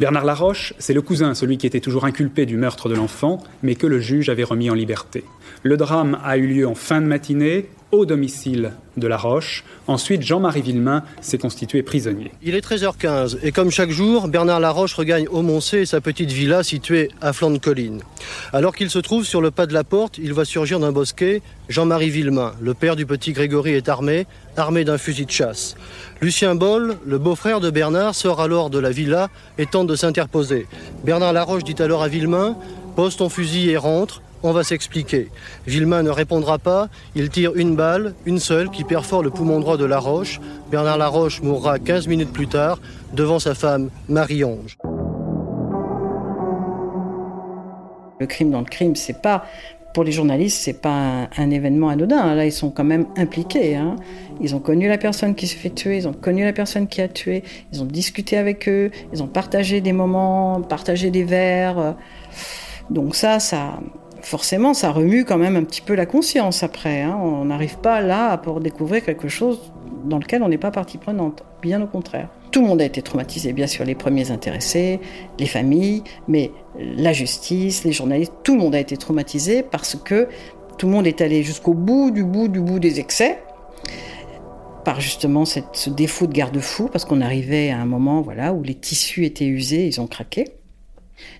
Bernard 0.00 0.24
Laroche, 0.24 0.74
c'est 0.80 0.94
le 0.94 1.02
cousin, 1.02 1.32
celui 1.32 1.58
qui 1.58 1.68
était 1.68 1.78
toujours 1.78 2.06
inculpé 2.06 2.44
du 2.44 2.56
meurtre 2.56 2.88
de 2.88 2.96
l'enfant, 2.96 3.38
mais 3.62 3.76
que 3.76 3.86
le 3.86 4.00
juge 4.00 4.30
avait 4.30 4.42
remis 4.42 4.68
en 4.68 4.74
liberté. 4.74 5.22
Le 5.62 5.76
drame 5.76 6.18
a 6.24 6.38
eu 6.38 6.48
lieu 6.48 6.66
en 6.66 6.74
fin 6.74 7.00
de 7.00 7.06
matinée, 7.06 7.68
au 7.92 8.06
domicile 8.06 8.72
de 8.96 9.06
La 9.06 9.18
Roche. 9.18 9.64
Ensuite, 9.86 10.22
Jean-Marie 10.22 10.62
Villemain 10.62 11.04
s'est 11.20 11.36
constitué 11.36 11.82
prisonnier. 11.82 12.32
Il 12.42 12.54
est 12.54 12.66
13h15 12.66 13.36
et 13.42 13.52
comme 13.52 13.70
chaque 13.70 13.90
jour, 13.90 14.28
Bernard 14.28 14.60
Laroche 14.60 14.94
regagne 14.94 15.28
Aumoncé 15.28 15.80
et 15.80 15.86
sa 15.86 16.00
petite 16.00 16.32
villa 16.32 16.62
située 16.62 17.10
à 17.20 17.34
flanc 17.34 17.50
de 17.50 17.58
colline. 17.58 18.00
Alors 18.54 18.74
qu'il 18.74 18.88
se 18.88 18.98
trouve 18.98 19.26
sur 19.26 19.42
le 19.42 19.50
pas 19.50 19.66
de 19.66 19.74
la 19.74 19.84
porte, 19.84 20.16
il 20.16 20.32
va 20.32 20.46
surgir 20.46 20.80
d'un 20.80 20.90
bosquet 20.90 21.42
Jean-Marie 21.68 22.08
Villemain, 22.08 22.54
le 22.62 22.72
père 22.72 22.96
du 22.96 23.04
petit 23.04 23.32
Grégory, 23.32 23.72
est 23.72 23.90
armé, 23.90 24.26
armé 24.56 24.84
d'un 24.84 24.98
fusil 24.98 25.26
de 25.26 25.30
chasse. 25.30 25.74
Lucien 26.22 26.54
Boll, 26.54 26.96
le 27.04 27.18
beau-frère 27.18 27.60
de 27.60 27.68
Bernard, 27.68 28.14
sort 28.14 28.40
alors 28.40 28.70
de 28.70 28.78
la 28.78 28.90
villa 28.90 29.28
et 29.58 29.66
tente 29.66 29.86
de 29.86 29.96
s'interposer. 29.96 30.66
Bernard 31.04 31.34
Laroche 31.34 31.64
dit 31.64 31.80
alors 31.82 32.02
à 32.02 32.08
Villemain 32.08 32.56
Pose 32.96 33.16
ton 33.16 33.30
fusil 33.30 33.70
et 33.70 33.78
rentre 33.78 34.20
on 34.42 34.52
va 34.52 34.64
s'expliquer. 34.64 35.28
Villemain 35.66 36.02
ne 36.02 36.10
répondra 36.10 36.58
pas, 36.58 36.88
il 37.14 37.30
tire 37.30 37.54
une 37.54 37.76
balle, 37.76 38.14
une 38.26 38.38
seule, 38.38 38.70
qui 38.70 38.84
perfore 38.84 39.22
le 39.22 39.30
poumon 39.30 39.60
droit 39.60 39.76
de 39.76 39.84
Laroche. 39.84 40.40
Bernard 40.70 40.98
Laroche 40.98 41.42
mourra 41.42 41.78
15 41.78 42.08
minutes 42.08 42.32
plus 42.32 42.48
tard, 42.48 42.78
devant 43.12 43.38
sa 43.38 43.54
femme 43.54 43.90
Marie-Ange. 44.08 44.78
Le 48.20 48.26
crime 48.26 48.50
dans 48.50 48.60
le 48.60 48.66
crime, 48.66 48.94
c'est 48.94 49.20
pas 49.20 49.44
pour 49.92 50.04
les 50.04 50.12
journalistes, 50.12 50.58
c'est 50.62 50.80
pas 50.80 51.28
un, 51.36 51.50
événement 51.50 51.88
anodin. 51.88 52.34
Là, 52.34 52.46
ils 52.46 52.52
sont 52.52 52.70
quand 52.70 52.84
même 52.84 53.06
impliqués. 53.16 53.76
Hein. 53.76 53.96
Ils 54.40 54.54
ont 54.54 54.58
connu 54.58 54.88
la 54.88 54.98
personne 54.98 55.34
qui 55.34 55.46
se 55.46 55.56
fait 55.56 55.70
tuer, 55.70 55.98
ils 55.98 56.08
ont 56.08 56.12
connu 56.12 56.44
la 56.44 56.52
personne 56.52 56.86
qui 56.88 57.00
a 57.00 57.08
tué, 57.08 57.42
ils 57.72 57.82
ont 57.82 57.86
discuté 57.86 58.36
avec 58.36 58.68
eux, 58.68 58.90
ils 59.12 59.22
ont 59.22 59.26
partagé 59.26 59.80
des 59.80 59.92
moments, 59.92 60.60
partagé 60.62 61.10
des 61.10 61.24
verres. 61.24 61.96
Donc 62.90 63.14
ça, 63.14 63.38
ça, 63.38 63.80
forcément, 64.22 64.74
ça 64.74 64.90
remue 64.90 65.24
quand 65.24 65.38
même 65.38 65.56
un 65.56 65.64
petit 65.64 65.80
peu 65.80 65.94
la 65.94 66.06
conscience 66.06 66.62
après. 66.62 67.02
Hein. 67.02 67.18
On 67.22 67.46
n'arrive 67.46 67.78
pas 67.78 68.00
là 68.00 68.36
pour 68.38 68.60
découvrir 68.60 69.04
quelque 69.04 69.28
chose 69.28 69.72
dans 70.04 70.18
lequel 70.18 70.42
on 70.42 70.48
n'est 70.48 70.58
pas 70.58 70.70
partie 70.70 70.98
prenante. 70.98 71.42
Bien 71.60 71.82
au 71.82 71.86
contraire. 71.86 72.28
Tout 72.50 72.60
le 72.60 72.66
monde 72.66 72.82
a 72.82 72.84
été 72.84 73.00
traumatisé, 73.00 73.52
bien 73.52 73.66
sûr, 73.66 73.84
les 73.84 73.94
premiers 73.94 74.30
intéressés, 74.30 75.00
les 75.38 75.46
familles, 75.46 76.02
mais 76.28 76.50
la 76.78 77.12
justice, 77.12 77.84
les 77.84 77.92
journalistes, 77.92 78.34
tout 78.42 78.54
le 78.54 78.60
monde 78.60 78.74
a 78.74 78.80
été 78.80 78.96
traumatisé 78.96 79.62
parce 79.62 79.96
que 79.96 80.28
tout 80.76 80.86
le 80.86 80.92
monde 80.92 81.06
est 81.06 81.20
allé 81.20 81.42
jusqu'au 81.42 81.74
bout 81.74 82.10
du 82.10 82.24
bout 82.24 82.48
du 82.48 82.60
bout 82.60 82.78
des 82.78 83.00
excès 83.00 83.38
par 84.84 85.00
justement 85.00 85.44
ce 85.44 85.90
défaut 85.90 86.26
de 86.26 86.32
garde-fou, 86.32 86.88
parce 86.88 87.04
qu'on 87.04 87.20
arrivait 87.20 87.70
à 87.70 87.78
un 87.78 87.86
moment 87.86 88.20
voilà, 88.20 88.52
où 88.52 88.62
les 88.62 88.74
tissus 88.74 89.24
étaient 89.24 89.46
usés, 89.46 89.86
ils 89.86 90.00
ont 90.00 90.06
craqué. 90.06 90.44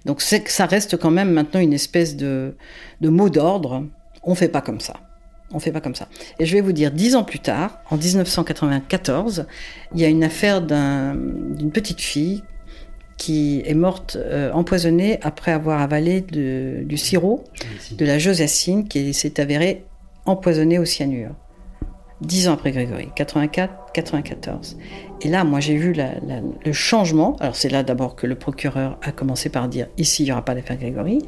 Donc 0.05 0.21
c'est 0.21 0.49
ça 0.49 0.67
reste 0.67 0.97
quand 0.97 1.11
même 1.11 1.31
maintenant 1.31 1.61
une 1.61 1.73
espèce 1.73 2.17
de, 2.17 2.55
mot 3.01 3.29
d'ordre. 3.29 3.87
On 4.23 4.35
fait 4.35 4.49
pas 4.49 4.61
comme 4.61 4.81
ça. 4.81 4.95
On 5.53 5.59
fait 5.59 5.73
pas 5.73 5.81
comme 5.81 5.95
ça. 5.95 6.09
Et 6.39 6.47
je 6.47 6.55
vais 6.55 6.63
vous 6.63 6.73
dire, 6.73 6.91
dix 6.91 7.15
ans 7.15 7.25
plus 7.25 7.41
tard, 7.41 7.83
en 7.91 7.97
1994, 7.97 9.47
il 9.95 10.01
y 10.01 10.05
a 10.05 10.09
une 10.09 10.25
affaire 10.25 10.63
d'une 10.63 11.71
petite 11.73 12.01
fille 12.01 12.43
qui 13.19 13.63
est 13.67 13.75
morte 13.75 14.17
euh, 14.17 14.51
empoisonnée 14.53 15.19
après 15.23 15.53
avoir 15.53 15.81
avalé 15.81 16.23
du 16.23 16.97
sirop 16.97 17.45
de 17.93 18.05
la 18.05 18.19
josacine 18.19 18.89
qui 18.89 19.13
s'est 19.13 19.39
avérée 19.41 19.85
empoisonnée 20.25 20.79
au 20.79 20.85
cyanure. 20.85 21.35
Dix 22.23 22.47
ans 22.47 22.53
après 22.53 22.71
Grégory, 22.71 23.09
84, 23.17 23.93
94. 23.93 24.77
Et 25.23 25.29
là, 25.29 25.43
moi, 25.43 25.59
j'ai 25.59 25.77
vu 25.77 25.93
le 25.93 26.73
changement. 26.73 27.37
Alors, 27.41 27.57
c'est 27.57 27.69
là 27.69 27.83
d'abord 27.83 28.15
que 28.15 28.29
le 28.29 28.37
procureur 28.37 28.97
a 29.03 29.11
commencé 29.11 29.49
par 29.49 29.69
dire 29.69 29.89
ici, 29.99 30.23
il 30.23 30.27
n'y 30.27 30.33
aura 30.33 30.45
pas 30.45 30.55
d'affaire 30.55 30.77
Grégory. 30.77 31.19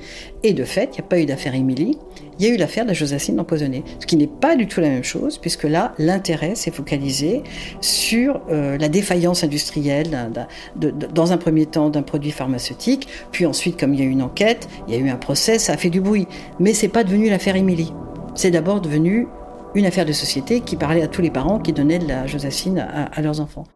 Et 0.45 0.53
de 0.53 0.63
fait, 0.63 0.91
il 0.93 1.01
n'y 1.01 1.01
a 1.01 1.09
pas 1.09 1.19
eu 1.19 1.27
d'affaire 1.27 1.55
Émilie. 1.55 1.99
Il 2.39 2.47
y 2.47 2.49
a 2.49 2.55
eu 2.55 2.57
l'affaire 2.57 2.85
de 2.85 2.91
la 2.91 2.95
Josassine 2.95 3.41
empoisonnée. 3.41 3.83
Ce 3.99 4.07
qui 4.07 4.17
n'est 4.17 4.29
pas 4.29 4.55
du 4.55 4.69
tout 4.69 4.81
la 4.81 4.89
même 4.89 5.03
chose, 5.03 5.39
puisque 5.39 5.65
là, 5.65 5.95
l'intérêt 5.99 6.55
s'est 6.55 6.71
focalisé 6.71 7.43
sur 7.81 8.41
euh, 8.51 8.79
la 8.79 8.89
défaillance 8.89 9.43
industrielle, 9.43 10.31
dans 10.77 11.33
un 11.33 11.37
premier 11.39 11.67
temps, 11.67 11.91
d'un 11.91 12.03
produit 12.03 12.31
pharmaceutique. 12.31 13.09
Puis 13.33 13.47
ensuite, 13.47 13.81
comme 13.81 13.95
il 13.95 14.01
y 14.01 14.03
a 14.05 14.07
eu 14.07 14.11
une 14.11 14.23
enquête, 14.23 14.69
il 14.87 14.95
y 14.95 14.97
a 14.97 15.01
eu 15.01 15.09
un 15.09 15.17
procès, 15.17 15.59
ça 15.59 15.73
a 15.73 15.77
fait 15.77 15.91
du 15.91 16.01
bruit. 16.01 16.29
Mais 16.61 16.73
c'est 16.73 16.89
pas 16.89 17.03
devenu 17.03 17.31
l'affaire 17.31 17.57
Émilie. 17.57 17.93
C'est 18.37 18.53
d'abord 18.53 18.81
devenu 18.81 19.27
une 19.75 19.87
affaire 19.87 20.07
de 20.07 20.13
société 20.13 20.61
qui 20.61 20.77
parlait 20.77 21.03
à 21.03 21.09
tous 21.09 21.23
les 21.23 21.31
parents 21.31 21.59
qui 21.59 21.73
donnaient 21.73 21.99
de 21.99 22.07
la 22.07 22.27
Josassine 22.27 22.79
à, 22.79 23.21
leurs 23.23 23.41
enfants. 23.41 23.67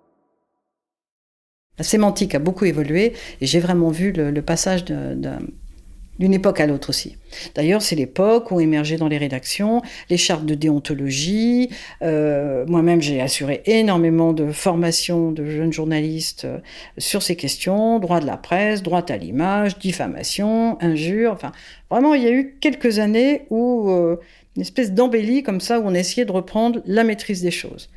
La 1.76 1.84
sémantique 1.84 2.34
a 2.34 2.38
beaucoup 2.38 2.64
évolué 2.64 3.12
et 3.40 3.46
j'ai 3.46 3.60
vraiment 3.60 3.90
vu 3.90 4.12
le, 4.12 4.40
passage 4.42 4.84
d'une 4.84 6.34
époque 6.34 6.60
à 6.60 6.66
l'autre 6.66 6.90
aussi. 6.90 7.16
D'ailleurs, 7.54 7.82
c'est 7.82 7.94
l'époque 7.94 8.50
où 8.50 8.60
émergeaient 8.60 8.96
dans 8.96 9.06
les 9.06 9.18
rédactions 9.18 9.82
les 10.10 10.16
chartes 10.16 10.44
de 10.44 10.54
déontologie. 10.54 11.70
Euh, 12.02 12.64
moi-même, 12.66 13.00
j'ai 13.00 13.20
assuré 13.20 13.62
énormément 13.66 14.32
de 14.32 14.50
formations 14.50 15.30
de 15.30 15.46
jeunes 15.46 15.72
journalistes 15.72 16.44
euh, 16.44 16.58
sur 16.96 17.22
ces 17.22 17.36
questions 17.36 18.00
droit 18.00 18.18
de 18.18 18.26
la 18.26 18.36
presse, 18.36 18.82
droit 18.82 19.04
à 19.08 19.16
l'image, 19.16 19.78
diffamation, 19.78 20.78
injure. 20.80 21.32
Enfin, 21.32 21.52
vraiment, 21.90 22.14
il 22.14 22.22
y 22.24 22.26
a 22.26 22.32
eu 22.32 22.56
quelques 22.60 22.98
années 22.98 23.42
où 23.50 23.90
euh, 23.90 24.16
une 24.58 24.62
espèce 24.62 24.92
d'embellie 24.92 25.44
comme 25.44 25.60
ça 25.60 25.78
où 25.78 25.84
on 25.84 25.94
essayait 25.94 26.24
de 26.24 26.32
reprendre 26.32 26.80
la 26.84 27.04
maîtrise 27.04 27.42
des 27.42 27.52
choses. 27.52 27.90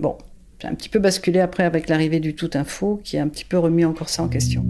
Bon, 0.00 0.18
j'ai 0.60 0.66
un 0.66 0.74
petit 0.74 0.88
peu 0.88 0.98
basculé 0.98 1.38
après 1.38 1.62
avec 1.62 1.88
l'arrivée 1.88 2.18
du 2.18 2.34
tout 2.34 2.50
info 2.54 3.00
qui 3.04 3.16
a 3.18 3.22
un 3.22 3.28
petit 3.28 3.44
peu 3.44 3.56
remis 3.56 3.84
encore 3.84 4.08
ça 4.08 4.24
en 4.24 4.28
question. 4.28 4.66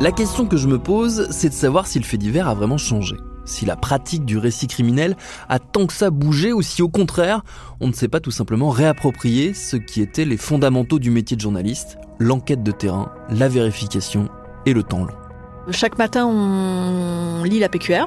La 0.00 0.12
question 0.12 0.46
que 0.46 0.56
je 0.56 0.68
me 0.68 0.78
pose, 0.78 1.26
c'est 1.32 1.48
de 1.48 1.54
savoir 1.54 1.88
si 1.88 1.98
le 1.98 2.04
fait 2.04 2.16
divers 2.16 2.46
a 2.46 2.54
vraiment 2.54 2.78
changé. 2.78 3.16
Si 3.44 3.66
la 3.66 3.76
pratique 3.76 4.24
du 4.24 4.38
récit 4.38 4.66
criminel 4.66 5.16
a 5.48 5.58
tant 5.58 5.86
que 5.86 5.92
ça 5.92 6.10
bougé 6.10 6.52
ou 6.52 6.62
si 6.62 6.82
au 6.82 6.88
contraire, 6.88 7.42
on 7.80 7.88
ne 7.88 7.92
s'est 7.92 8.08
pas 8.08 8.20
tout 8.20 8.30
simplement 8.30 8.70
réapproprié 8.70 9.54
ce 9.54 9.76
qui 9.76 10.00
étaient 10.00 10.24
les 10.24 10.36
fondamentaux 10.36 10.98
du 10.98 11.10
métier 11.10 11.36
de 11.36 11.40
journaliste, 11.40 11.98
l'enquête 12.18 12.62
de 12.62 12.72
terrain, 12.72 13.12
la 13.30 13.48
vérification 13.48 14.28
et 14.66 14.72
le 14.72 14.82
temps 14.82 15.04
long. 15.04 15.14
Chaque 15.70 15.98
matin, 15.98 16.26
on 16.26 17.44
lit 17.44 17.58
la 17.58 17.68
PQR. 17.68 18.06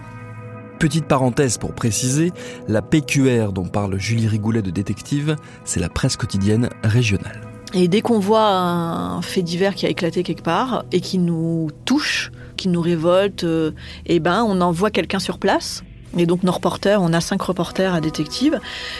Petite 0.79 1.05
parenthèse 1.05 1.57
pour 1.57 1.73
préciser, 1.73 2.31
la 2.67 2.81
PQR 2.81 3.53
dont 3.53 3.67
parle 3.67 3.97
Julie 3.99 4.27
Rigoulet 4.27 4.61
de 4.61 4.71
Détective, 4.71 5.35
c'est 5.63 5.79
la 5.79 5.89
presse 5.89 6.17
quotidienne 6.17 6.69
régionale. 6.83 7.41
Et 7.73 7.87
dès 7.87 8.01
qu'on 8.01 8.19
voit 8.19 8.49
un 8.49 9.21
fait 9.21 9.41
divers 9.41 9.75
qui 9.75 9.85
a 9.85 9.89
éclaté 9.89 10.23
quelque 10.23 10.43
part 10.43 10.83
et 10.91 11.01
qui 11.01 11.17
nous 11.17 11.69
touche, 11.85 12.31
qui 12.55 12.67
nous 12.67 12.81
révolte, 12.81 13.43
euh, 13.43 13.71
eh 14.05 14.19
ben, 14.19 14.43
on 14.47 14.61
envoie 14.61 14.91
quelqu'un 14.91 15.19
sur 15.19 15.37
place. 15.37 15.83
Et 16.17 16.25
donc 16.25 16.43
nos 16.43 16.51
reporters, 16.51 17.01
on 17.01 17.11
a 17.13 17.21
cinq 17.21 17.41
reporters 17.41 17.93
à 17.93 18.01
détective, 18.01 18.59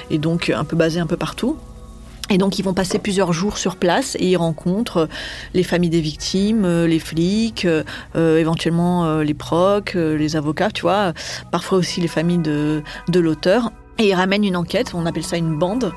et 0.09 0.17
donc 0.17 0.49
un 0.49 0.63
peu 0.63 0.75
basés 0.75 0.99
un 0.99 1.05
peu 1.05 1.17
partout. 1.17 1.57
Et 2.29 2.37
donc 2.37 2.57
ils 2.57 2.63
vont 2.63 2.73
passer 2.73 2.99
plusieurs 2.99 3.33
jours 3.33 3.57
sur 3.57 3.75
place 3.75 4.15
et 4.15 4.27
ils 4.27 4.37
rencontrent 4.37 5.09
les 5.53 5.63
familles 5.63 5.89
des 5.89 6.01
victimes, 6.01 6.65
euh, 6.65 6.87
les 6.87 6.99
flics, 6.99 7.65
euh, 7.65 7.83
éventuellement 8.15 9.19
les 9.19 9.33
procs, 9.33 9.93
les 9.95 10.35
avocats, 10.35 10.71
tu 10.71 10.83
vois, 10.83 11.13
parfois 11.51 11.77
aussi 11.77 12.01
les 12.01 12.07
familles 12.07 12.39
de, 12.39 12.81
de 13.09 13.19
l'auteur. 13.19 13.71
Et 13.99 14.09
ils 14.09 14.13
ramènent 14.13 14.43
une 14.43 14.55
enquête, 14.55 14.93
on 14.95 15.05
appelle 15.05 15.23
ça 15.23 15.37
une 15.37 15.57
bande, 15.57 15.93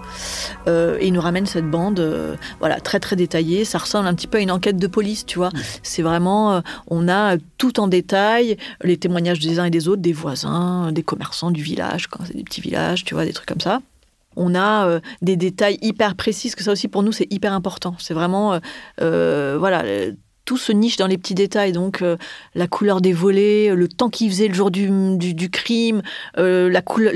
et 0.66 1.06
ils 1.06 1.12
nous 1.12 1.20
ramènent 1.20 1.46
cette 1.46 1.70
bande, 1.70 2.38
voilà, 2.60 2.78
très 2.78 3.00
très 3.00 3.16
détaillée. 3.16 3.64
Ça 3.64 3.78
ressemble 3.78 4.06
un 4.06 4.14
petit 4.14 4.26
peu 4.26 4.36
à 4.36 4.42
une 4.42 4.50
enquête 4.50 4.76
de 4.76 4.86
police, 4.86 5.24
tu 5.24 5.38
vois. 5.38 5.48
C'est 5.82 6.02
vraiment, 6.02 6.62
on 6.88 7.08
a 7.08 7.38
tout 7.56 7.80
en 7.80 7.88
détail 7.88 8.58
les 8.82 8.98
témoignages 8.98 9.40
des 9.40 9.58
uns 9.58 9.64
et 9.64 9.70
des 9.70 9.88
autres, 9.88 10.02
des 10.02 10.12
voisins, 10.12 10.92
des 10.92 11.02
commerçants 11.02 11.50
du 11.50 11.62
village, 11.62 12.08
quand 12.08 12.20
c'est 12.26 12.36
des 12.36 12.44
petits 12.44 12.60
villages, 12.60 13.04
tu 13.04 13.14
vois, 13.14 13.24
des 13.24 13.32
trucs 13.32 13.48
comme 13.48 13.60
ça 13.60 13.80
on 14.36 14.54
a 14.54 14.86
euh, 14.86 15.00
des 15.22 15.36
détails 15.36 15.78
hyper 15.82 16.14
précis, 16.14 16.50
que 16.50 16.62
ça 16.62 16.72
aussi 16.72 16.88
pour 16.88 17.02
nous 17.02 17.12
c'est 17.12 17.32
hyper 17.32 17.52
important. 17.52 17.96
C'est 17.98 18.14
vraiment, 18.14 18.54
euh, 18.54 18.58
euh, 19.00 19.56
voilà, 19.58 19.82
tout 20.46 20.56
se 20.56 20.72
niche 20.72 20.96
dans 20.96 21.06
les 21.06 21.18
petits 21.18 21.34
détails. 21.34 21.72
Donc 21.72 22.02
la 22.54 22.66
couleur 22.66 23.02
des 23.02 23.12
volets, 23.12 23.74
le 23.74 23.88
temps 23.88 24.08
qu'il 24.08 24.30
faisait 24.30 24.48
le 24.48 24.54
jour 24.54 24.70
du, 24.70 25.50
crime, 25.50 26.00
la, 26.36 26.82
couleur, 26.82 27.12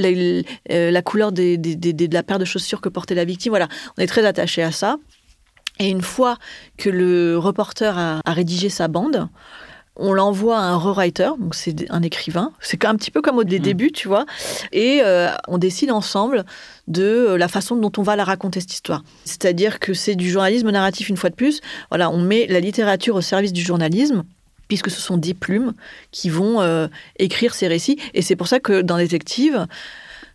la 0.69 1.03
couleur 1.03 1.33
de 1.33 2.13
la 2.13 2.23
paire 2.23 2.39
de 2.39 2.45
chaussures 2.45 2.83
que 2.83 2.91
portait 2.91 3.15
la 3.15 3.25
victime. 3.25 3.51
Voilà, 3.51 3.69
on 3.97 4.03
est 4.03 4.07
très 4.07 4.27
attaché 4.27 4.63
à 4.63 4.73
ça. 4.73 4.99
Et 5.79 5.89
une 5.89 6.03
fois 6.03 6.37
que 6.77 6.91
le 6.91 7.39
reporter 7.39 7.97
a 7.97 8.21
rédigé 8.27 8.69
sa 8.69 8.89
bande, 8.89 9.31
on 10.01 10.13
l'envoie 10.13 10.59
à 10.59 10.63
un 10.63 10.77
rewriter, 10.77 11.31
donc 11.39 11.55
c'est 11.55 11.89
un 11.91 12.03
écrivain. 12.03 12.53
C'est 12.61 12.85
un 12.85 12.97
petit 12.97 13.11
peu 13.11 13.23
comme 13.23 13.39
au 13.39 13.45
mm. 13.45 13.59
début, 13.59 13.93
tu 13.93 14.09
vois. 14.09 14.27
Et 14.73 15.01
euh, 15.05 15.29
on 15.47 15.59
décide 15.59 15.93
ensemble 15.93 16.45
de 16.89 17.03
euh, 17.03 17.39
la 17.39 17.49
façon 17.49 17.77
dont 17.77 17.93
on 17.99 18.03
va 18.03 18.17
la 18.17 18.25
raconter 18.25 18.61
cette 18.61 18.73
histoire. 18.73 19.05
C'est-à-dire 19.25 19.79
que 19.79 19.95
c'est 19.95 20.17
du 20.17 20.31
journalisme 20.31 20.71
narratif 20.71 21.09
une 21.09 21.17
fois 21.17 21.31
de 21.31 21.35
plus. 21.35 21.61
Voilà, 21.91 22.11
on 22.11 22.19
met 22.19 22.47
la 22.47 22.61
littérature 22.61 23.15
au 23.15 23.21
service 23.21 23.53
du 23.53 23.63
journalisme 23.63 24.25
puisque 24.69 24.91
ce 24.91 25.01
sont 25.01 25.17
des 25.17 25.35
plumes 25.35 25.75
qui 26.13 26.31
vont 26.31 26.61
euh, 26.61 26.87
écrire 27.19 27.55
ces 27.55 27.69
récits. 27.69 27.99
Et 28.15 28.23
c'est 28.23 28.37
pour 28.37 28.49
ça 28.49 28.61
que 28.61 28.83
dans 28.83 28.97
Détective, 28.97 29.67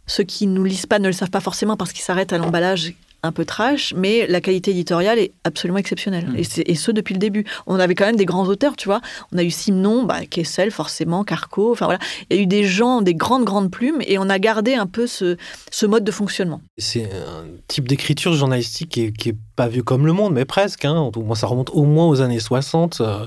Ceux 0.08 0.24
qui 0.24 0.46
nous 0.46 0.64
lisent 0.64 0.86
pas 0.86 1.00
ne 1.00 1.08
le 1.08 1.14
savent 1.14 1.32
pas 1.32 1.40
forcément 1.40 1.78
parce 1.78 1.92
qu'ils 1.92 2.04
s'arrêtent 2.04 2.34
à 2.34 2.38
l'emballage 2.38 2.94
un 3.26 3.32
peu 3.32 3.46
trash, 3.46 3.94
mais 3.96 4.26
la 4.28 4.42
qualité 4.42 4.72
éditoriale 4.72 5.20
est 5.20 5.34
absolument 5.44 5.78
exceptionnelle. 5.78 6.28
Mm. 6.28 6.38
Et, 6.38 6.72
et 6.72 6.76
ce, 6.76 6.92
depuis 6.92 7.14
le 7.14 7.20
début. 7.20 7.46
On 7.68 7.80
avait 7.80 7.96
quand 7.96 8.06
même 8.06 8.16
des 8.16 8.26
grands 8.26 8.48
auteurs, 8.48 8.76
tu 8.76 8.88
vois. 8.88 9.02
On 9.32 9.38
a 9.38 9.44
eu 9.44 9.52
Simon, 9.52 10.04
bah, 10.04 10.26
Kessel, 10.26 10.72
forcément, 10.72 11.24
Carco. 11.24 11.72
Enfin 11.72 11.86
voilà. 11.86 12.00
Il 12.30 12.38
y 12.38 12.40
a 12.40 12.44
eu 12.44 12.48
des 12.48 12.64
gens, 12.64 13.02
des 13.02 13.14
grandes, 13.16 13.46
grandes 13.46 13.70
plumes, 13.72 14.02
et 14.08 14.18
on 14.18 14.30
a 14.30 14.40
gardé 14.40 14.74
un 14.74 14.88
peu 14.88 15.08
ce, 15.08 15.38
ce 15.72 15.86
mode 15.86 16.04
de 16.04 16.12
fonctionnement. 16.12 16.62
C'est 16.78 17.06
un 17.06 17.46
type 17.68 17.88
d'écriture 17.88 18.34
journalistique 18.34 18.90
qui 18.90 19.02
est, 19.02 19.12
qui 19.12 19.30
est 19.30 19.36
pas 19.56 19.68
vu 19.68 19.84
comme 19.84 20.06
le 20.06 20.14
monde, 20.14 20.34
mais 20.34 20.46
presque. 20.46 20.86
Hein. 20.86 21.12
Ça 21.36 21.48
remonte 21.48 21.70
au 21.72 21.84
moins 21.84 22.08
aux 22.08 22.22
années 22.22 22.40
60 22.40 23.02
euh, 23.02 23.26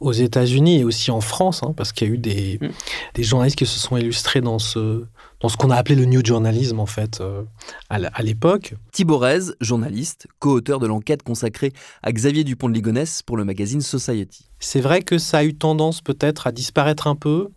aux 0.00 0.12
États-Unis 0.12 0.80
et 0.80 0.84
aussi 0.84 1.10
en 1.10 1.20
France, 1.20 1.62
hein, 1.62 1.74
parce 1.76 1.92
qu'il 1.92 2.08
y 2.08 2.10
a 2.10 2.14
eu 2.14 2.18
des, 2.18 2.58
Mm. 2.62 2.68
des 3.14 3.22
journalistes 3.22 3.58
qui 3.58 3.66
se 3.66 3.78
sont 3.78 3.96
illustrés 3.96 4.40
dans 4.40 4.58
ce, 4.58 5.04
dans 5.42 5.48
ce 5.48 5.56
qu'on 5.56 5.70
a 5.70 5.76
appelé 5.76 5.96
le 5.96 6.04
new 6.04 6.24
journalism, 6.24 6.78
en 6.78 6.86
fait, 6.86 7.20
euh, 7.20 7.42
à 7.90 8.22
l'époque. 8.22 8.74
Thibaut 8.92 9.18
Rez, 9.18 9.52
journaliste, 9.60 10.28
co-auteur 10.38 10.78
de 10.78 10.86
l'enquête 10.86 11.24
consacrée 11.24 11.72
à 12.02 12.12
Xavier 12.12 12.44
Dupont 12.44 12.68
de 12.68 12.74
Ligonnès 12.74 13.22
pour 13.22 13.36
le 13.36 13.44
magazine 13.44 13.80
Society. 13.80 14.48
C'est 14.60 14.80
vrai 14.80 15.02
que 15.02 15.18
ça 15.18 15.38
a 15.38 15.44
eu 15.44 15.54
tendance 15.54 16.00
peut-être 16.00 16.46
à 16.46 16.52
disparaître 16.52 17.08
un 17.08 17.16
peu. 17.16 17.48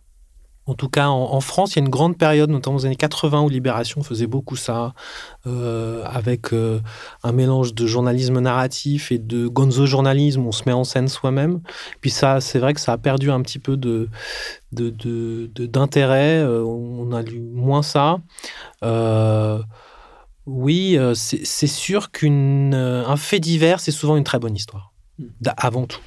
En 0.66 0.74
tout 0.74 0.88
cas, 0.88 1.06
en, 1.08 1.32
en 1.32 1.40
France, 1.40 1.74
il 1.74 1.78
y 1.78 1.82
a 1.82 1.84
une 1.84 1.90
grande 1.90 2.18
période, 2.18 2.50
notamment 2.50 2.76
aux 2.76 2.86
années 2.86 2.96
80, 2.96 3.42
où 3.42 3.48
Libération 3.48 4.02
faisait 4.02 4.26
beaucoup 4.26 4.56
ça, 4.56 4.94
euh, 5.46 6.02
avec 6.04 6.52
euh, 6.52 6.80
un 7.22 7.32
mélange 7.32 7.72
de 7.74 7.86
journalisme 7.86 8.40
narratif 8.40 9.12
et 9.12 9.18
de 9.18 9.46
gonzo-journalisme, 9.46 10.44
on 10.44 10.52
se 10.52 10.64
met 10.66 10.72
en 10.72 10.84
scène 10.84 11.08
soi-même. 11.08 11.60
Puis 12.00 12.10
ça, 12.10 12.40
c'est 12.40 12.58
vrai 12.58 12.74
que 12.74 12.80
ça 12.80 12.92
a 12.92 12.98
perdu 12.98 13.30
un 13.30 13.40
petit 13.42 13.60
peu 13.60 13.76
de, 13.76 14.08
d'intérêt. 14.72 16.38
euh, 16.38 16.62
on 16.64 17.12
a 17.12 17.22
lu 17.22 17.40
moins 17.40 17.82
ça. 17.82 18.18
Oui, 20.46 20.96
c'est, 21.14 21.66
sûr 21.66 22.10
qu'un 22.12 23.16
fait 23.16 23.40
divers, 23.40 23.80
c'est 23.80 23.90
souvent 23.90 24.16
une 24.16 24.24
très 24.24 24.38
bonne 24.38 24.54
histoire, 24.54 24.92
d'a- 25.40 25.54
avant 25.56 25.86
tout. 25.86 26.00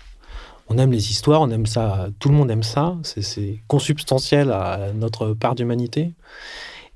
On 0.69 0.77
aime 0.77 0.91
les 0.91 1.11
histoires, 1.11 1.41
on 1.41 1.49
aime 1.49 1.65
ça, 1.65 2.09
tout 2.19 2.29
le 2.29 2.35
monde 2.35 2.51
aime 2.51 2.63
ça, 2.63 2.95
c'est, 3.01 3.59
consubstantiel 3.67 4.51
à 4.51 4.93
notre 4.93 5.33
part 5.33 5.55
d'humanité. 5.55 6.13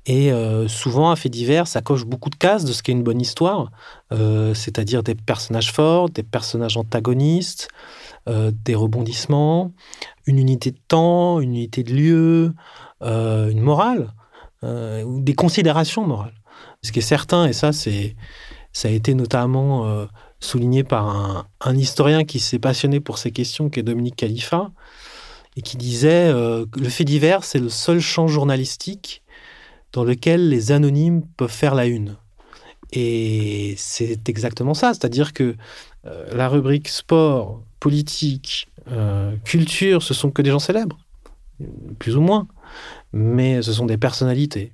Et 0.06 0.30
euh, 0.32 0.68
souvent, 0.68 1.10
un 1.10 1.16
fait 1.16 1.28
divers, 1.28 1.66
ça 1.66 1.80
coche 1.80 2.04
beaucoup 2.04 2.30
de 2.30 2.36
cases 2.36 2.64
de 2.64 2.72
ce 2.72 2.82
qu'est 2.82 2.92
une 2.92 3.02
bonne 3.02 3.20
histoire, 3.20 3.72
euh, 4.12 4.54
c'est-à-dire 4.54 5.02
des 5.02 5.14
personnages 5.14 5.72
forts, 5.72 6.10
des 6.10 6.22
personnages 6.22 6.76
antagonistes, 6.76 7.68
euh, 8.28 8.52
des 8.64 8.74
rebondissements, 8.74 9.72
une 10.26 10.38
unité 10.38 10.70
de 10.70 10.78
temps, 10.88 11.40
une 11.40 11.50
unité 11.50 11.82
de 11.82 11.94
lieu, 11.94 12.54
une 13.00 13.60
morale, 13.60 14.12
des 14.62 15.34
considérations 15.34 16.06
morales. 16.06 16.32
Ce 16.82 16.90
qui 16.90 17.00
est 17.00 17.02
certain, 17.02 17.46
et 17.46 17.52
ça, 17.52 17.72
c'est, 17.72 18.16
ça 18.72 18.88
a 18.88 18.90
été 18.90 19.12
notamment 19.12 20.06
souligné 20.44 20.84
par 20.84 21.46
un, 21.60 21.76
historien 21.76 22.24
qui 22.24 22.38
s'est 22.38 22.58
passionné 22.58 23.00
pour 23.00 23.18
ces 23.18 23.32
questions, 23.32 23.68
qui 23.68 23.80
est 23.80 23.82
Dominique 23.82 24.16
Khalifa, 24.16 24.70
et 25.56 25.62
qui 25.62 25.76
disait 25.76 26.28
euh, 26.28 26.66
le 26.76 26.88
fait 26.88 27.04
divers, 27.04 27.44
c'est 27.44 27.58
le 27.58 27.68
seul 27.68 28.00
champ 28.00 28.26
journalistique 28.28 29.22
dans 29.92 30.04
lequel 30.04 30.48
les 30.48 30.72
anonymes 30.72 31.22
peuvent 31.36 31.50
faire 31.50 31.74
la 31.74 31.86
une. 31.86 32.16
Et 32.92 33.74
c'est 33.76 34.28
exactement 34.28 34.74
ça, 34.74 34.94
c'est-à-dire 34.94 35.32
que 35.32 35.56
euh, 36.06 36.26
la 36.34 36.48
rubrique 36.48 36.88
sport, 36.88 37.62
politique, 37.80 38.68
euh, 38.90 39.34
culture, 39.44 40.02
ce 40.02 40.14
sont 40.14 40.30
que 40.30 40.42
des 40.42 40.50
gens 40.50 40.58
célèbres, 40.58 40.98
plus 41.98 42.16
ou 42.16 42.20
moins, 42.20 42.46
mais 43.12 43.62
ce 43.62 43.72
sont 43.72 43.86
des 43.86 43.96
personnalités. 43.96 44.72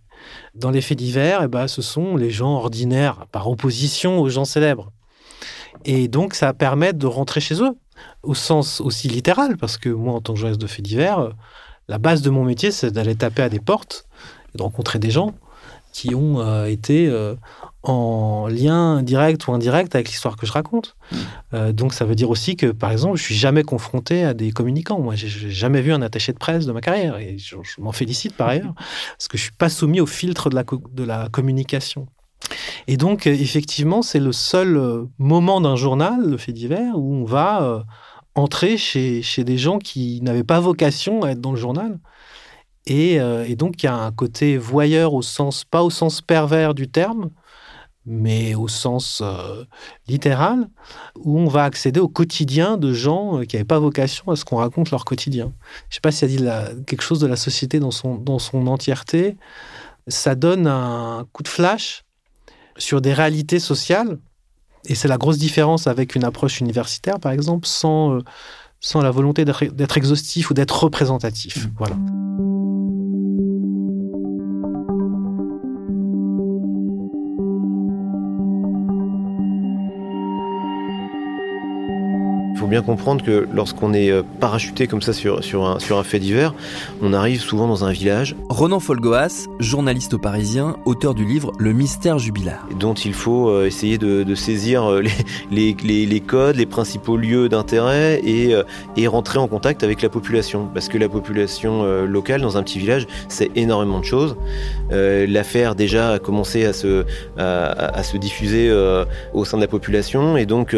Dans 0.55 0.71
les 0.71 0.81
faits 0.81 0.99
divers, 0.99 1.43
eh 1.45 1.49
ben, 1.49 1.67
ce 1.67 1.83
sont 1.83 2.17
les 2.17 2.31
gens 2.31 2.55
ordinaires, 2.57 3.27
par 3.33 3.49
opposition 3.49 4.21
aux 4.21 4.29
gens 4.29 4.45
célèbres. 4.45 4.93
Et 5.85 6.09
donc, 6.09 6.35
ça 6.35 6.53
permet 6.53 6.93
de 6.93 7.07
rentrer 7.07 7.41
chez 7.41 7.63
eux, 7.63 7.77
au 8.23 8.35
sens 8.35 8.81
aussi 8.81 9.09
littéral, 9.09 9.57
parce 9.57 9.77
que 9.79 9.89
moi, 9.89 10.15
en 10.15 10.21
tant 10.21 10.35
que 10.35 10.39
journaliste 10.39 10.61
de 10.61 10.67
faits 10.67 10.85
divers, 10.85 11.19
euh, 11.19 11.31
la 11.89 11.99
base 11.99 12.23
de 12.23 12.31
mon 12.31 12.45
métier, 12.45 12.71
c'est 12.71 12.91
d'aller 12.91 13.15
taper 13.15 13.43
à 13.43 13.49
des 13.49 13.61
portes 13.61 14.07
et 14.55 14.59
de 14.59 14.63
rencontrer 14.63 14.99
des 14.99 15.11
gens 15.11 15.35
qui 15.93 16.15
ont 16.15 16.39
euh, 16.41 16.67
été 16.67 17.09
euh, 17.09 17.35
en 17.83 18.47
lien 18.49 19.03
direct 19.03 19.49
ou 19.49 19.53
indirect 19.53 19.95
avec 19.97 20.09
l'histoire 20.09 20.37
que 20.37 20.47
je 20.47 20.53
raconte. 20.53 20.97
Euh, 21.53 21.73
donc, 21.73 21.95
ça 21.95 22.05
veut 22.05 22.15
dire 22.15 22.31
aussi 22.31 22.55
que, 22.55 22.67
par 22.67 22.93
exemple, 22.93 23.17
je 23.17 23.23
suis 23.25 23.35
jamais 23.35 23.65
confronté 23.65 24.23
à 24.25 24.33
des 24.33 24.53
communicants. 24.53 25.01
Moi, 25.01 25.17
j'ai- 25.17 25.29
jamais 25.51 25.81
vu 25.83 25.93
un 25.93 26.01
attaché 26.03 26.33
de 26.33 26.39
presse 26.39 26.65
de 26.67 26.73
ma 26.73 26.81
carrière, 26.81 27.17
et 27.19 27.39
je, 27.39 27.57
je 27.65 27.81
m'en 27.81 27.91
félicite 27.91 28.37
par 28.37 28.49
ailleurs, 28.49 28.75
parce 29.19 29.27
que 29.29 29.37
je 29.37 29.43
suis 29.43 29.53
pas 29.53 29.69
soumis 29.69 30.01
au 30.01 30.07
filtre 30.07 30.49
de 30.49 30.55
la, 30.55 30.63
co- 30.63 30.83
de 30.93 31.03
la 31.03 31.29
communication. 31.29 32.07
Et 32.87 32.97
donc, 32.97 33.27
euh, 33.27 33.31
effectivement, 33.31 34.03
c'est 34.03 34.21
le 34.21 34.33
seul 34.33 34.77
euh, 34.77 35.05
moment 35.19 35.61
d'un 35.61 35.77
journal, 35.77 36.29
le 36.29 36.37
fait 36.37 36.53
divers, 36.53 36.97
où 36.97 37.15
on 37.15 37.25
va 37.25 37.63
euh, 37.63 37.83
entrer 38.35 38.77
chez, 38.77 39.23
des 39.39 39.59
gens 39.59 39.79
qui 39.79 40.21
n'avaient 40.23 40.45
pas 40.45 40.61
vocation 40.61 41.23
à 41.23 41.31
être 41.31 41.41
dans 41.41 41.53
le 41.53 41.59
journal. 41.59 41.99
Et, 42.87 43.21
donc, 43.57 43.83
il 43.83 43.87
y 43.87 43.89
a 43.89 43.95
un 43.95 44.11
côté 44.11 44.57
voyeur 44.57 45.15
au 45.15 45.23
sens, 45.23 45.65
pas 45.65 45.85
au 45.85 45.91
sens 45.91 46.23
pervers 46.23 46.75
du 46.75 46.89
terme, 46.89 47.31
mais 48.05 48.57
au 48.57 48.67
sens 48.67 49.23
littéral, 50.09 50.69
où 51.17 51.39
on 51.39 51.47
va 51.47 51.63
accéder 51.65 52.01
au 52.01 52.09
quotidien 52.09 52.79
de 52.79 52.93
gens 52.93 53.43
qui 53.43 53.55
n'avaient 53.55 53.65
pas 53.65 53.79
vocation 53.79 54.33
à 54.33 54.37
ce 54.37 54.45
qu'on 54.45 54.57
raconte 54.57 54.91
leur 54.91 55.05
quotidien. 55.05 55.53
Je 55.89 55.93
ne 55.93 55.95
sais 55.95 56.01
pas 56.01 56.11
si 56.11 56.19
ça 56.19 56.27
dit 56.27 56.39
quelque 56.87 57.03
chose 57.03 57.21
de 57.21 57.29
la 57.29 57.37
société 57.37 57.79
dans 57.79 57.93
son 57.93 58.67
entièreté. 58.67 59.37
Ça 60.09 60.35
donne 60.35 60.67
un 60.67 61.29
coup 61.33 61.45
de 61.45 61.49
flash 61.49 62.05
sur 62.81 63.01
des 63.01 63.13
réalités 63.13 63.61
sociales, 63.61 64.19
et 64.87 64.95
c'est 64.95 65.09
la 65.09 65.19
grosse 65.19 65.39
différence 65.39 65.87
avec 65.87 66.15
une 66.15 66.25
approche 66.25 66.61
universitaire, 66.61 67.21
par 67.21 67.33
exemple, 67.33 67.67
sans, 67.67 68.15
euh, 68.15 68.21
sans 68.81 69.03
la 69.03 69.11
volonté 69.11 69.45
d'être 69.45 69.65
d'être 69.67 69.99
exhaustif 69.99 70.51
ou 70.51 70.55
d'être 70.55 70.85
représentatif. 70.85 71.69
Voilà. 71.77 71.97
Bien 82.71 82.83
comprendre 82.83 83.25
que 83.25 83.47
lorsqu'on 83.53 83.93
est 83.93 84.11
euh, 84.11 84.23
parachuté 84.41 84.87
comme 84.87 85.03
ça 85.03 85.13
sur, 85.13 85.43
sur, 85.45 85.67
un, 85.67 85.79
sur 85.81 85.99
un 85.99 86.05
fait 86.05 86.19
divers, 86.21 86.55
on 87.03 87.13
arrive 87.13 87.41
souvent 87.41 87.67
dans 87.69 87.85
un 87.85 87.93
village 87.93 88.37
Ronan 88.49 88.81
Folgoas, 88.81 89.47
journaliste 89.59 90.15
au 90.15 90.19
Parisien, 90.19 90.77
auteur 90.85 91.15
du 91.15 91.25
livre 91.25 91.53
Le 91.59 91.73
mystère 91.73 92.19
jubilaire. 92.19 92.67
dont 92.79 92.95
il 92.95 93.13
faut 93.13 93.49
euh, 93.49 93.67
essayer 93.67 93.99
de, 93.99 94.23
de 94.23 94.35
saisir 94.35 94.85
euh, 94.91 95.01
les, 95.03 95.11
les, 95.51 95.77
les- 95.85 96.07
les 96.07 96.21
codes, 96.21 96.57
les 96.57 96.67
principaux 96.67 97.17
lieux 97.17 97.49
d'intérêt 97.49 98.21
et, 98.25 98.55
et 98.97 99.07
rentrer 99.07 99.39
en 99.39 99.49
contact 99.49 99.83
avec 99.85 100.01
la 100.03 100.09
population. 100.09 100.69
Parce 100.73 100.89
que 100.89 100.97
la 100.99 101.09
population 101.09 101.85
locale 102.07 102.41
dans 102.41 102.57
un 102.57 102.63
petit 102.63 102.79
village, 102.79 103.07
c'est 103.29 103.51
énormément 103.57 104.01
de 104.01 104.05
choses. 104.05 104.37
L'affaire 104.91 105.75
déjà 105.75 106.13
a 106.13 106.19
commencé 106.19 106.65
à 106.65 106.73
se, 106.73 107.05
à, 107.37 108.03
se 108.03 108.17
diffuser 108.17 108.71
au 109.35 109.45
sein 109.45 109.57
de 109.57 109.63
la 109.63 109.69
population 109.69 110.37
et 110.37 110.47
donc 110.47 110.75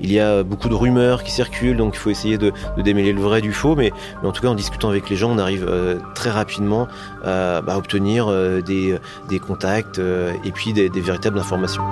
il 0.00 0.12
y 0.12 0.18
a 0.18 0.42
beaucoup 0.42 0.68
de 0.68 0.74
rumeurs 0.74 1.22
qui 1.22 1.32
circulent, 1.34 1.76
donc 1.76 1.94
il 1.94 1.98
faut 1.98 2.10
essayer 2.10 2.38
de, 2.38 2.52
démêler 2.78 3.12
le 3.12 3.20
vrai 3.20 3.40
du 3.40 3.52
faux. 3.52 3.74
Mais, 3.74 3.92
en 4.22 4.32
tout 4.32 4.42
cas, 4.42 4.48
en 4.48 4.54
discutant 4.54 4.88
avec 4.88 5.10
les 5.10 5.16
gens, 5.16 5.30
on 5.30 5.38
arrive 5.38 5.66
euh, 5.68 5.98
très 6.14 6.30
rapidement 6.30 6.88
à 7.24 7.60
bah, 7.60 7.76
obtenir 7.76 8.26
euh, 8.28 8.60
des, 8.60 8.98
contacts 9.40 9.98
euh, 9.98 10.32
et 10.44 10.52
puis 10.52 10.72
des, 10.72 10.88
véritables 10.88 11.38
informations. 11.38 11.82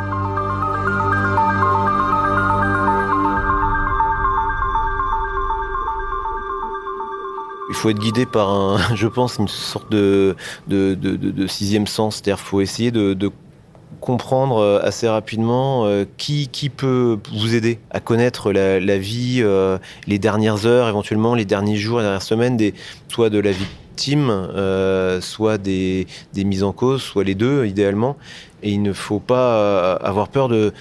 Il 7.68 7.74
faut 7.74 7.88
être 7.88 7.98
guidé 7.98 8.26
par 8.26 8.50
un, 8.50 8.78
je 8.94 9.09
pense, 9.09 9.38
une 9.38 9.48
sorte 9.48 9.90
de, 9.90 10.37
de, 10.68 11.46
sixième 11.46 11.87
sens. 11.87 12.16
C'est-à-dire 12.16 12.38
faut 12.38 12.61
essayer 12.61 12.90
de 12.90 13.31
comprendre 14.03 14.59
euh, 14.59 14.81
assez 14.83 15.09
rapidement 15.09 15.87
euh, 15.87 16.05
qui, 16.19 16.49
peut 16.69 17.19
vous 17.33 17.55
aider 17.55 17.79
à 17.91 18.01
connaître 18.01 18.53
la, 18.53 18.99
vie, 18.99 19.38
euh, 19.41 19.79
les 20.07 20.19
dernières 20.19 20.67
heures, 20.67 20.88
éventuellement 20.88 21.35
les 21.35 21.45
derniers 21.45 21.77
jours, 21.77 21.99
les 21.99 22.05
dernières 22.05 22.23
semaines, 22.23 22.57
des, 22.57 22.75
soit 23.09 23.31
de 23.31 23.38
la 23.38 23.53
euh, 24.09 25.20
soit 25.20 25.59
des, 25.59 26.07
mises 26.37 26.62
en 26.62 26.72
cause, 26.72 27.02
soit 27.02 27.24
les 27.24 27.35
deux 27.35 27.66
idéalement. 27.66 28.16
Et 28.64 28.70
il 28.70 28.83
ne 28.83 28.92
faut 28.92 29.18
pas 29.18 29.57
euh, 29.57 29.96
avoir 30.02 30.28
peur 30.28 30.48
de, 30.48 30.72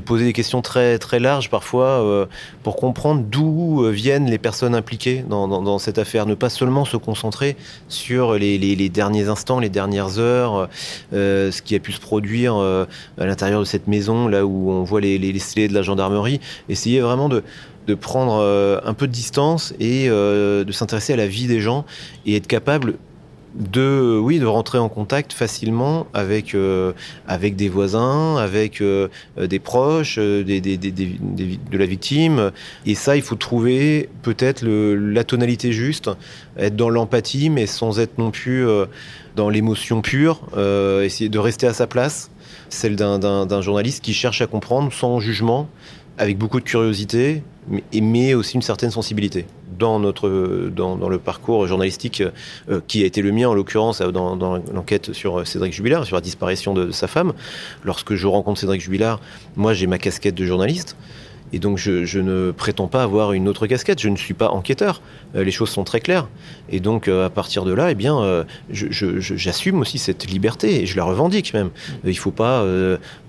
poser 0.00 0.24
des 0.24 0.32
questions 0.32 0.62
très, 0.62 0.98
très 0.98 1.20
larges 1.20 1.50
parfois 1.50 2.02
euh, 2.02 2.24
pour 2.62 2.76
comprendre 2.76 3.22
d'où 3.22 3.84
viennent 3.90 4.30
les 4.30 4.38
personnes 4.38 4.74
impliquées 4.74 5.22
dans, 5.28 5.78
cette 5.78 5.98
affaire. 5.98 6.24
Ne 6.24 6.34
pas 6.34 6.48
seulement 6.48 6.86
se 6.86 6.96
concentrer 6.96 7.56
sur 7.88 8.34
les, 8.34 8.88
derniers 8.88 9.28
instants, 9.28 9.60
les 9.60 9.68
dernières 9.68 10.18
heures, 10.18 10.68
ce 11.12 11.62
qui 11.62 11.74
a 11.74 11.80
pu 11.80 11.92
se 11.92 12.00
produire 12.00 12.54
à 12.56 13.26
l'intérieur 13.26 13.60
de 13.60 13.66
cette 13.66 13.88
maison, 13.88 14.26
là 14.26 14.46
où 14.46 14.70
on 14.70 14.84
voit 14.84 15.02
les, 15.02 15.18
les, 15.18 15.38
scellés 15.38 15.68
de 15.68 15.74
la 15.74 15.82
gendarmerie. 15.82 16.40
Essayer 16.70 17.00
vraiment 17.00 17.28
de, 17.28 17.42
de 17.88 17.94
prendre 17.94 18.34
euh, 18.34 18.78
un 18.84 18.92
peu 18.92 19.06
de 19.06 19.12
distance 19.12 19.74
et 19.80 20.08
euh, 20.08 20.62
de 20.62 20.72
s'intéresser 20.72 21.14
à 21.14 21.16
la 21.16 21.26
vie 21.26 21.46
des 21.46 21.60
gens 21.60 21.86
et 22.26 22.36
être 22.36 22.46
capable 22.46 22.94
de, 23.54 24.20
oui, 24.22 24.38
de 24.38 24.44
rentrer 24.44 24.76
en 24.76 24.90
contact 24.90 25.32
facilement 25.32 26.06
avec, 26.12 26.54
euh, 26.54 26.92
avec 27.26 27.56
des 27.56 27.70
voisins, 27.70 28.36
avec 28.36 28.82
des 28.82 29.58
proches 29.58 30.18
des, 30.18 30.60
des, 30.60 30.76
de 30.76 31.78
la 31.78 31.86
victime. 31.86 32.52
Et 32.84 32.94
ça, 32.94 33.16
il 33.16 33.22
faut 33.22 33.36
trouver 33.36 34.10
peut-être 34.22 34.64
la 34.64 35.24
tonalité 35.24 35.72
juste, 35.72 36.10
être 36.58 36.76
dans 36.76 36.90
l'empathie, 36.90 37.48
mais 37.48 37.66
sans 37.66 37.98
être 38.00 38.18
non 38.18 38.30
plus 38.30 38.66
dans 39.34 39.48
l'émotion 39.48 40.02
pure, 40.02 40.42
essayer 41.02 41.30
de 41.30 41.38
rester 41.38 41.66
à 41.66 41.72
sa 41.72 41.86
place, 41.86 42.30
celle 42.68 42.96
d'un 42.96 43.62
journaliste 43.62 44.04
qui 44.04 44.12
cherche 44.12 44.42
à 44.42 44.46
comprendre 44.46 44.92
sans 44.92 45.20
jugement, 45.20 45.68
avec 46.18 46.36
beaucoup 46.36 46.60
de 46.60 46.64
curiosité, 46.64 47.42
mais, 47.92 48.34
aussi 48.34 48.56
une 48.56 48.62
certaine 48.62 48.90
sensibilité 48.90 49.46
dans, 49.78 49.98
le 49.98 51.18
parcours 51.18 51.66
journalistique 51.66 52.22
euh, 52.68 52.80
qui 52.88 53.02
a 53.04 53.06
été 53.06 53.22
le 53.22 53.30
mien, 53.30 53.48
en 53.48 53.54
l'occurrence, 53.54 54.00
euh, 54.00 54.10
dans, 54.10 54.34
l'enquête 54.72 55.12
sur 55.12 55.46
Cédric 55.46 55.72
Jubilard, 55.72 56.04
sur 56.04 56.16
la 56.16 56.20
disparition 56.20 56.74
de, 56.74 56.86
de, 56.86 56.90
sa 56.90 57.06
femme. 57.06 57.32
Lorsque 57.84 58.14
je 58.14 58.26
rencontre 58.26 58.58
Cédric 58.58 58.80
Jubilard, 58.80 59.20
moi 59.56 59.74
j'ai 59.74 59.86
ma 59.86 59.98
casquette 59.98 60.34
de 60.34 60.44
journaliste. 60.44 60.96
Et 61.52 61.58
donc 61.58 61.78
je, 61.78 62.18
ne 62.18 62.50
prétends 62.50 62.88
pas 62.88 63.02
avoir 63.02 63.32
une 63.32 63.48
autre 63.48 63.66
casquette, 63.66 64.00
je 64.00 64.08
ne 64.08 64.16
suis 64.16 64.34
pas 64.34 64.50
enquêteur, 64.50 65.00
euh, 65.34 65.44
les 65.44 65.50
choses 65.50 65.70
sont 65.70 65.84
très 65.84 66.00
claires. 66.00 66.28
Et 66.68 66.80
donc 66.80 67.08
euh, 67.08 67.26
à 67.26 67.30
partir 67.30 67.64
de 67.64 67.72
là, 67.72 67.90
eh 67.90 67.94
bien, 67.94 68.20
euh, 68.20 68.44
j'assume 68.70 69.80
aussi 69.80 69.98
cette 69.98 70.26
liberté 70.26 70.82
et 70.82 70.86
je 70.86 70.96
la 70.96 71.04
revendique 71.04 71.54
même. 71.54 71.70
il 72.04 72.10
ne 72.10 72.14
faut 72.14 72.30
pas 72.30 72.60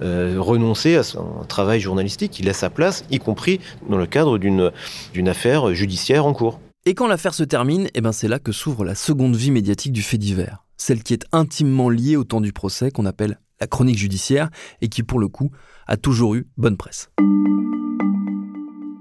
renoncer 0.01 0.95
à 0.95 1.03
son 1.03 1.43
travail 1.47 1.79
journalistique, 1.79 2.39
il 2.39 2.49
a 2.49 2.53
sa 2.53 2.69
place, 2.69 3.05
y 3.11 3.19
compris 3.19 3.59
dans 3.89 3.97
le 3.97 4.05
cadre 4.05 4.37
d'une 4.37 5.27
affaire 5.27 5.73
judiciaire 5.73 6.25
en 6.25 6.33
cours. 6.33 6.59
Et 6.85 6.93
quand 6.93 7.07
l'affaire 7.07 7.33
se 7.33 7.43
termine, 7.43 7.87
eh 7.93 8.01
ben 8.01 8.11
c'est 8.11 8.27
là 8.27 8.39
que 8.39 8.51
s'ouvre 8.51 8.85
la 8.85 8.95
seconde 8.95 9.35
vie 9.35 9.51
médiatique 9.51 9.91
du 9.91 10.01
fait 10.01 10.17
divers, 10.17 10.63
celle 10.77 11.03
qui 11.03 11.13
est 11.13 11.25
intimement 11.31 11.89
liée 11.89 12.15
au 12.15 12.23
temps 12.23 12.41
du 12.41 12.53
procès 12.53 12.89
qu'on 12.89 13.05
appelle 13.05 13.39
la 13.59 13.67
chronique 13.67 13.97
judiciaire 13.97 14.49
et 14.81 14.87
qui 14.87 15.03
pour 15.03 15.19
le 15.19 15.27
coup 15.27 15.51
a 15.87 15.97
toujours 15.97 16.35
eu 16.35 16.47
bonne 16.57 16.77
presse. 16.77 17.09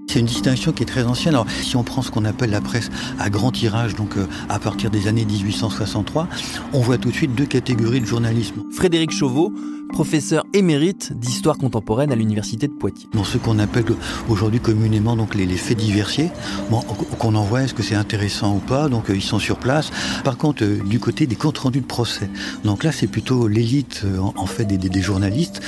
C'est 0.09 0.21
une 0.21 0.27
distinction 0.27 0.73
qui 0.73 0.85
est 0.85 0.87
très 0.87 1.05
ancienne. 1.05 1.35
Alors, 1.35 1.47
si 1.51 1.77
on 1.77 1.85
prend 1.85 2.01
ce 2.01 2.11
qu'on 2.11 2.25
appelle 2.25 2.49
la 2.49 2.63
presse 2.63 2.89
à 3.19 3.29
grand 3.29 3.53
tirage, 3.53 3.95
donc 3.95 4.17
euh, 4.17 4.27
à 4.49 4.59
partir 4.59 4.91
des 4.91 5.07
années 5.07 5.27
1863, 5.27 6.29
on 6.73 6.81
voit 6.81 6.97
tout 6.97 7.11
de 7.11 7.15
suite 7.15 7.35
deux 7.35 7.45
catégories 7.45 8.01
de 8.01 8.07
journalisme. 8.07 8.63
Frédéric 8.73 9.11
Chauveau, 9.11 9.53
professeur 9.89 10.45
émérite 10.55 11.13
d'histoire 11.19 11.59
contemporaine 11.59 12.13
à 12.13 12.15
l'université 12.15 12.69
de 12.69 12.73
Poitiers. 12.73 13.09
Dans 13.15 13.25
ce 13.25 13.39
qu'on 13.39 13.59
appelle 13.59 13.85
aujourd'hui 14.29 14.61
communément 14.61 15.17
donc 15.17 15.35
les, 15.35 15.47
faits 15.57 15.79
diversiers, 15.79 16.31
bon, 16.71 16.81
qu'on 17.19 17.35
envoie, 17.35 17.63
est-ce 17.63 17.75
que 17.75 17.83
c'est 17.83 17.95
intéressant 17.95 18.57
ou 18.57 18.59
pas 18.59 18.89
Donc 18.89 19.11
euh, 19.11 19.17
ils 19.17 19.23
sont 19.23 19.39
sur 19.39 19.59
place. 19.59 19.91
Par 20.25 20.37
contre, 20.37 20.63
euh, 20.65 20.79
du 20.85 21.01
côté 21.01 21.27
des 21.27 21.37
comptes 21.37 21.59
rendus 21.59 21.81
de 21.81 21.87
procès, 21.87 22.31
donc 22.65 22.85
là 22.85 22.93
c'est 22.93 23.07
plutôt 23.07 23.49
l'élite 23.49 24.03
euh, 24.05 24.19
en, 24.19 24.47
fait 24.47 24.65
des, 24.65 24.77
des, 24.77 25.03
journalistes. 25.03 25.61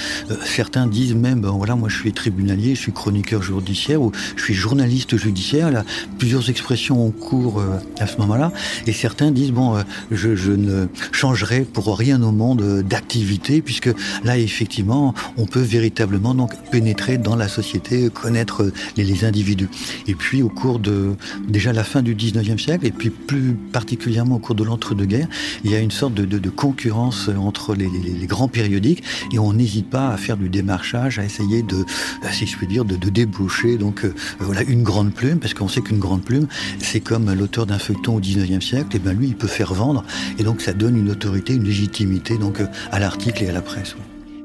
certains 0.45 0.87
disent 0.87 1.15
même, 1.15 1.41
ben, 1.41 1.51
voilà, 1.51 1.75
moi 1.75 1.89
je 1.89 1.97
suis 1.97 2.13
tribunalier, 2.13 2.75
je 2.75 2.81
suis 2.81 2.93
chroniqueur 2.93 3.43
judiciaire 3.43 4.03
ou 4.03 4.13
je 4.37 4.43
suis 4.43 4.55
journaliste 4.55 5.17
judiciaire. 5.17 5.71
Là, 5.71 5.85
plusieurs 6.19 6.51
expressions 6.51 7.07
en 7.07 7.11
cours 7.11 7.63
à 7.99 8.07
ce 8.07 8.17
moment-là. 8.19 8.53
Et 8.87 8.93
certains 8.93 9.31
disent, 9.31 9.53
bon, 9.53 9.83
je, 10.11 10.35
je 10.35 10.53
ne 10.53 10.87
changerai 11.13 11.61
pour 11.61 11.97
rien 11.97 12.23
au 12.23 12.33
monde 12.33 12.83
d'activité 12.83 13.63
puisque 13.63 13.91
Là, 14.25 14.39
effectivement, 14.39 15.15
on 15.37 15.47
peut 15.47 15.61
véritablement 15.61 16.35
donc 16.35 16.53
pénétrer 16.71 17.19
dans 17.19 17.37
la 17.37 17.49
société, 17.49 18.11
connaître 18.11 18.73
les, 18.97 19.25
individus. 19.25 19.69
Et 20.07 20.15
puis, 20.15 20.43
au 20.43 20.49
cours 20.49 20.79
de 20.79 21.15
déjà 21.49 21.73
la 21.73 21.85
fin 21.85 22.01
du 22.03 22.15
19e 22.15 22.59
siècle, 22.59 22.87
et 22.87 22.91
puis 22.91 23.11
plus 23.11 23.55
particulièrement 23.73 24.37
au 24.37 24.39
cours 24.39 24.55
de 24.55 24.65
l'entre-deux-guerres, 24.65 25.29
il 25.65 25.71
y 25.71 25.75
a 25.75 25.81
une 25.81 25.91
sorte 25.91 26.15
de, 26.15 26.51
concurrence 26.51 27.29
entre 27.29 27.75
les, 27.75 27.89
grands 28.27 28.49
périodiques, 28.49 29.03
et 29.33 29.39
on 29.39 29.53
n'hésite 29.53 29.91
pas 29.91 30.09
à 30.09 30.17
faire 30.17 30.37
du 30.37 30.49
démarchage, 30.49 31.19
à 31.19 31.25
essayer 31.25 31.63
de, 31.63 31.85
si 32.33 32.47
je 32.47 32.57
puis 32.57 32.67
dire, 32.67 32.85
de, 32.85 32.97
déboucher 33.11 33.77
donc 33.77 34.05
euh, 34.05 34.15
voilà 34.39 34.63
une 34.63 34.85
grande 34.85 35.13
plume, 35.13 35.39
parce 35.39 35.53
qu'on 35.53 35.69
sait 35.69 35.81
qu'une 35.81 35.99
grande 35.99 36.23
plume, 36.23 36.47
c'est 36.79 37.01
comme 37.01 37.33
l'auteur 37.33 37.67
d'un 37.67 37.79
feuilleton 37.79 38.17
au 38.17 38.21
19e 38.21 38.61
siècle, 38.61 38.97
et 38.97 38.99
ben 38.99 39.13
lui, 39.13 39.29
il 39.29 39.37
peut 39.37 39.49
faire 39.49 39.75
vendre, 39.75 40.05
et 40.39 40.45
donc 40.45 40.61
ça 40.61 40.73
donne 40.73 40.97
une 40.97 41.11
autorité, 41.11 41.55
une 41.55 41.65
légitimité 41.65 42.39
donc 42.39 42.61
à 42.93 42.99
l'article 42.99 43.45
et 43.45 43.49
à 43.49 43.53
la 43.53 43.63
presse. 43.63 43.97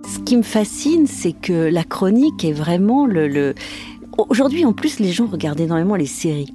Ce 0.08 0.20
qui 0.20 0.38
me 0.38 0.44
fascine, 0.44 1.08
c'est 1.08 1.34
que 1.34 1.54
la 1.54 1.84
chronique 1.84 2.46
est 2.46 2.54
vraiment 2.54 3.06
le... 3.06 3.56
Aujourd'hui, 4.30 4.64
en 4.64 4.72
plus, 4.72 5.00
les 5.00 5.12
gens 5.12 5.26
regardent 5.26 5.60
énormément 5.60 5.96
les 5.96 6.06
séries. 6.06 6.54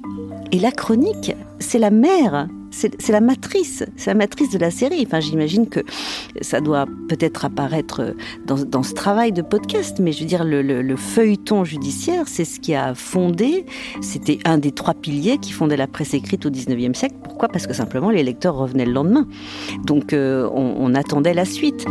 Et 0.52 0.58
la 0.58 0.70
chronique, 0.70 1.34
c'est 1.58 1.78
la 1.78 1.90
mère, 1.90 2.48
c'est 2.70 3.10
la 3.10 3.20
matrice, 3.20 3.84
c'est 3.96 4.10
la 4.10 4.14
matrice 4.14 4.50
de 4.50 4.58
la 4.58 4.70
série. 4.70 5.04
Enfin, 5.06 5.20
j'imagine 5.20 5.68
que 5.68 5.80
ça 6.40 6.60
doit 6.60 6.86
peut-être 7.08 7.44
apparaître 7.44 8.14
dans, 8.46 8.82
ce 8.82 8.94
travail 8.94 9.32
de 9.32 9.42
podcast, 9.42 9.98
mais 10.00 10.12
je 10.12 10.20
veux 10.20 10.26
dire, 10.26 10.44
le, 10.44 10.96
feuilleton 10.96 11.64
judiciaire, 11.64 12.28
c'est 12.28 12.44
ce 12.44 12.60
qui 12.60 12.74
a 12.74 12.94
fondé, 12.94 13.66
c'était 14.00 14.38
un 14.44 14.58
des 14.58 14.72
trois 14.72 14.94
piliers 14.94 15.38
qui 15.38 15.52
fondait 15.52 15.76
la 15.76 15.86
presse 15.86 16.14
écrite 16.14 16.46
au 16.46 16.50
19e 16.50 16.94
siècle. 16.94 17.16
Pourquoi? 17.22 17.48
Parce 17.48 17.66
que 17.66 17.74
simplement, 17.74 18.10
les 18.10 18.22
lecteurs 18.22 18.56
revenaient 18.56 18.86
le 18.86 18.92
lendemain. 18.92 19.26
Donc, 19.84 20.12
euh, 20.12 20.48
on 20.52 20.94
attendait 20.94 21.34
la 21.34 21.44
suite. 21.44 21.86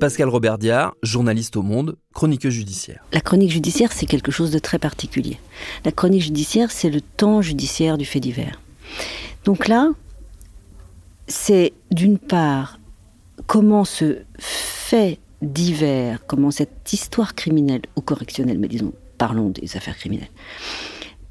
Pascal 0.00 0.30
Robert 0.30 0.56
Diard, 0.56 0.94
journaliste 1.02 1.58
au 1.58 1.62
Monde, 1.62 1.96
chroniqueuse 2.14 2.54
judiciaire. 2.54 3.04
La 3.12 3.20
chronique 3.20 3.50
judiciaire, 3.50 3.92
c'est 3.92 4.06
quelque 4.06 4.32
chose 4.32 4.50
de 4.50 4.58
très 4.58 4.78
particulier. 4.78 5.38
La 5.84 5.92
chronique 5.92 6.22
judiciaire, 6.22 6.70
c'est 6.70 6.88
le 6.88 7.02
temps 7.02 7.42
judiciaire 7.42 7.98
du 7.98 8.06
fait 8.06 8.18
divers. 8.18 8.62
Donc 9.44 9.68
là, 9.68 9.90
c'est 11.28 11.74
d'une 11.90 12.18
part 12.18 12.80
comment 13.46 13.84
ce 13.84 14.22
fait 14.38 15.18
divers, 15.42 16.26
comment 16.26 16.50
cette 16.50 16.90
histoire 16.90 17.34
criminelle 17.34 17.82
ou 17.94 18.00
correctionnelle, 18.00 18.58
mais 18.58 18.68
disons, 18.68 18.94
parlons 19.18 19.50
des 19.50 19.76
affaires 19.76 19.98
criminelles, 19.98 20.30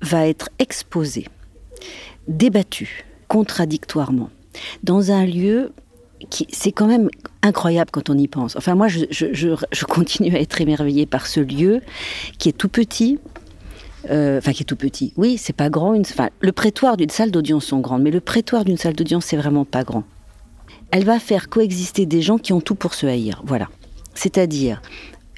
va 0.04 0.28
être 0.28 0.50
exposée, 0.60 1.26
débattue, 2.28 3.04
contradictoirement, 3.28 4.30
dans 4.84 5.12
un 5.12 5.26
lieu 5.26 5.72
c'est 6.52 6.72
quand 6.72 6.88
même 6.88 7.10
incroyable 7.42 7.92
quand 7.92 8.10
on 8.10 8.18
y 8.18 8.28
pense. 8.28 8.56
Enfin, 8.56 8.76
moi, 8.76 8.88
je, 8.88 9.84
continue 9.86 10.36
à 10.36 10.40
être 10.40 10.60
émerveillée 10.62 11.06
par 11.06 11.28
ce 11.28 11.40
lieu 11.40 11.82
qui 12.38 12.50
est 12.50 12.54
tout 12.54 12.70
petit. 12.70 13.20
Euh, 14.10 14.38
enfin, 14.38 14.54
qui 14.54 14.64
est 14.64 14.66
tout 14.66 14.78
petit. 14.78 15.14
Oui, 15.18 15.38
c'est 15.38 15.56
pas 15.56 15.70
grand. 15.70 16.02
Le 16.40 16.52
prétoire 16.52 16.98
d'une 16.98 17.10
salle 17.10 17.32
d'audience 17.32 17.66
sont 17.66 17.80
grandes, 17.80 18.02
mais 18.02 18.12
le 18.12 18.22
prétoire 18.22 18.64
d'une 18.64 18.78
salle 18.78 18.94
d'audience, 18.94 19.26
c'est 19.26 19.38
vraiment 19.38 19.66
pas 19.66 19.84
grand. 19.84 20.04
Elle 20.92 21.04
va 21.04 21.20
faire 21.20 21.50
coexister 21.50 22.06
des 22.06 22.22
gens 22.22 22.38
qui 22.38 22.54
ont 22.54 22.62
tout 22.62 22.76
pour 22.76 22.94
se 22.94 23.06
haïr. 23.06 23.42
Voilà. 23.46 23.68
C'est-à-dire, 24.14 24.82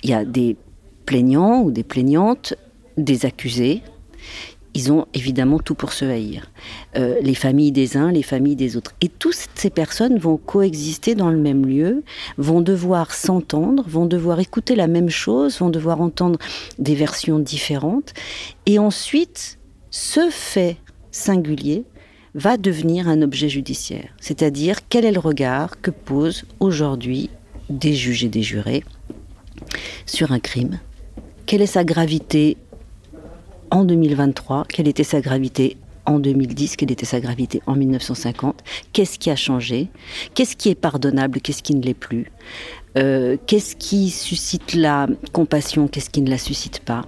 il 0.03 0.11
y 0.11 0.13
a 0.13 0.25
des 0.25 0.57
plaignants 1.05 1.61
ou 1.61 1.71
des 1.71 1.83
plaignantes, 1.83 2.53
des 2.97 3.25
accusés, 3.25 3.81
ils 4.73 4.91
ont 4.91 5.05
évidemment 5.13 5.60
tout 5.60 5.75
pour 5.75 5.93
se 5.93 6.05
haïr. 6.05 6.49
Euh, 6.95 7.15
les 7.21 7.36
familles 7.36 7.71
des 7.71 7.97
uns, 7.97 8.12
les 8.12 8.23
familles 8.23 8.55
des 8.55 8.77
autres. 8.77 8.93
Et 9.01 9.10
toutes 9.10 9.36
ces 9.55 9.69
personnes 9.69 10.17
vont 10.17 10.38
coexister 10.38 11.15
dans 11.15 11.29
le 11.29 11.38
même 11.38 11.65
lieu, 11.65 12.03
vont 12.38 12.62
devoir 12.62 13.13
s'entendre, 13.13 13.84
vont 13.88 14.05
devoir 14.05 14.39
écouter 14.39 14.75
la 14.75 14.88
même 14.88 15.10
chose, 15.10 15.60
vont 15.60 15.69
devoir 15.69 16.01
entendre 16.01 16.39
des 16.79 16.95
versions 16.95 17.39
différentes. 17.39 18.13
Et 18.65 18.79
ensuite, 18.79 19.60
ce 19.89 20.29
fait 20.29 20.77
singulier 21.12 21.84
va 22.34 22.55
devenir 22.55 23.10
un 23.10 23.21
objet 23.21 23.49
judiciaire. 23.49 24.10
C'est-à-dire 24.21 24.88
quel 24.88 25.03
est 25.03 25.12
le 25.12 25.19
regard 25.19 25.81
que 25.81 25.91
posent 25.91 26.45
aujourd'hui 26.62 27.29
des 27.69 27.93
juges 27.93 28.23
et 28.23 28.29
des 28.29 28.41
jurés 28.41 28.84
sur 30.05 30.31
un 30.31 30.39
crime? 30.39 30.79
Quelle 31.45 31.62
est 31.62 31.65
sa 31.65 31.84
gravité 31.84 32.55
en 33.71 33.86
2023, 33.86 34.65
quelle 34.69 34.88
était 34.88 35.03
sa 35.03 35.21
gravité 35.21 35.77
en 36.05 36.19
2010, 36.19 36.75
quelle 36.75 36.91
était 36.91 37.05
sa 37.05 37.19
gravité 37.19 37.62
en 37.67 37.75
1950, 37.75 38.63
qu'est-ce 38.91 39.17
qui 39.17 39.29
a 39.29 39.36
changé, 39.36 39.89
qu'est-ce 40.34 40.55
qui 40.55 40.69
est 40.69 40.75
pardonnable, 40.75 41.41
qu'est-ce 41.41 41.63
qui 41.63 41.75
ne 41.75 41.81
l'est 41.81 41.93
plus, 41.93 42.31
euh, 42.97 43.38
qu'est-ce 43.47 43.75
qui 43.75 44.10
suscite 44.10 44.73
la 44.73 45.07
compassion, 45.31 45.88
qu'est-ce 45.88 46.10
qui 46.10 46.21
ne 46.21 46.29
la 46.29 46.38
suscite 46.38 46.79
pas. 46.81 47.05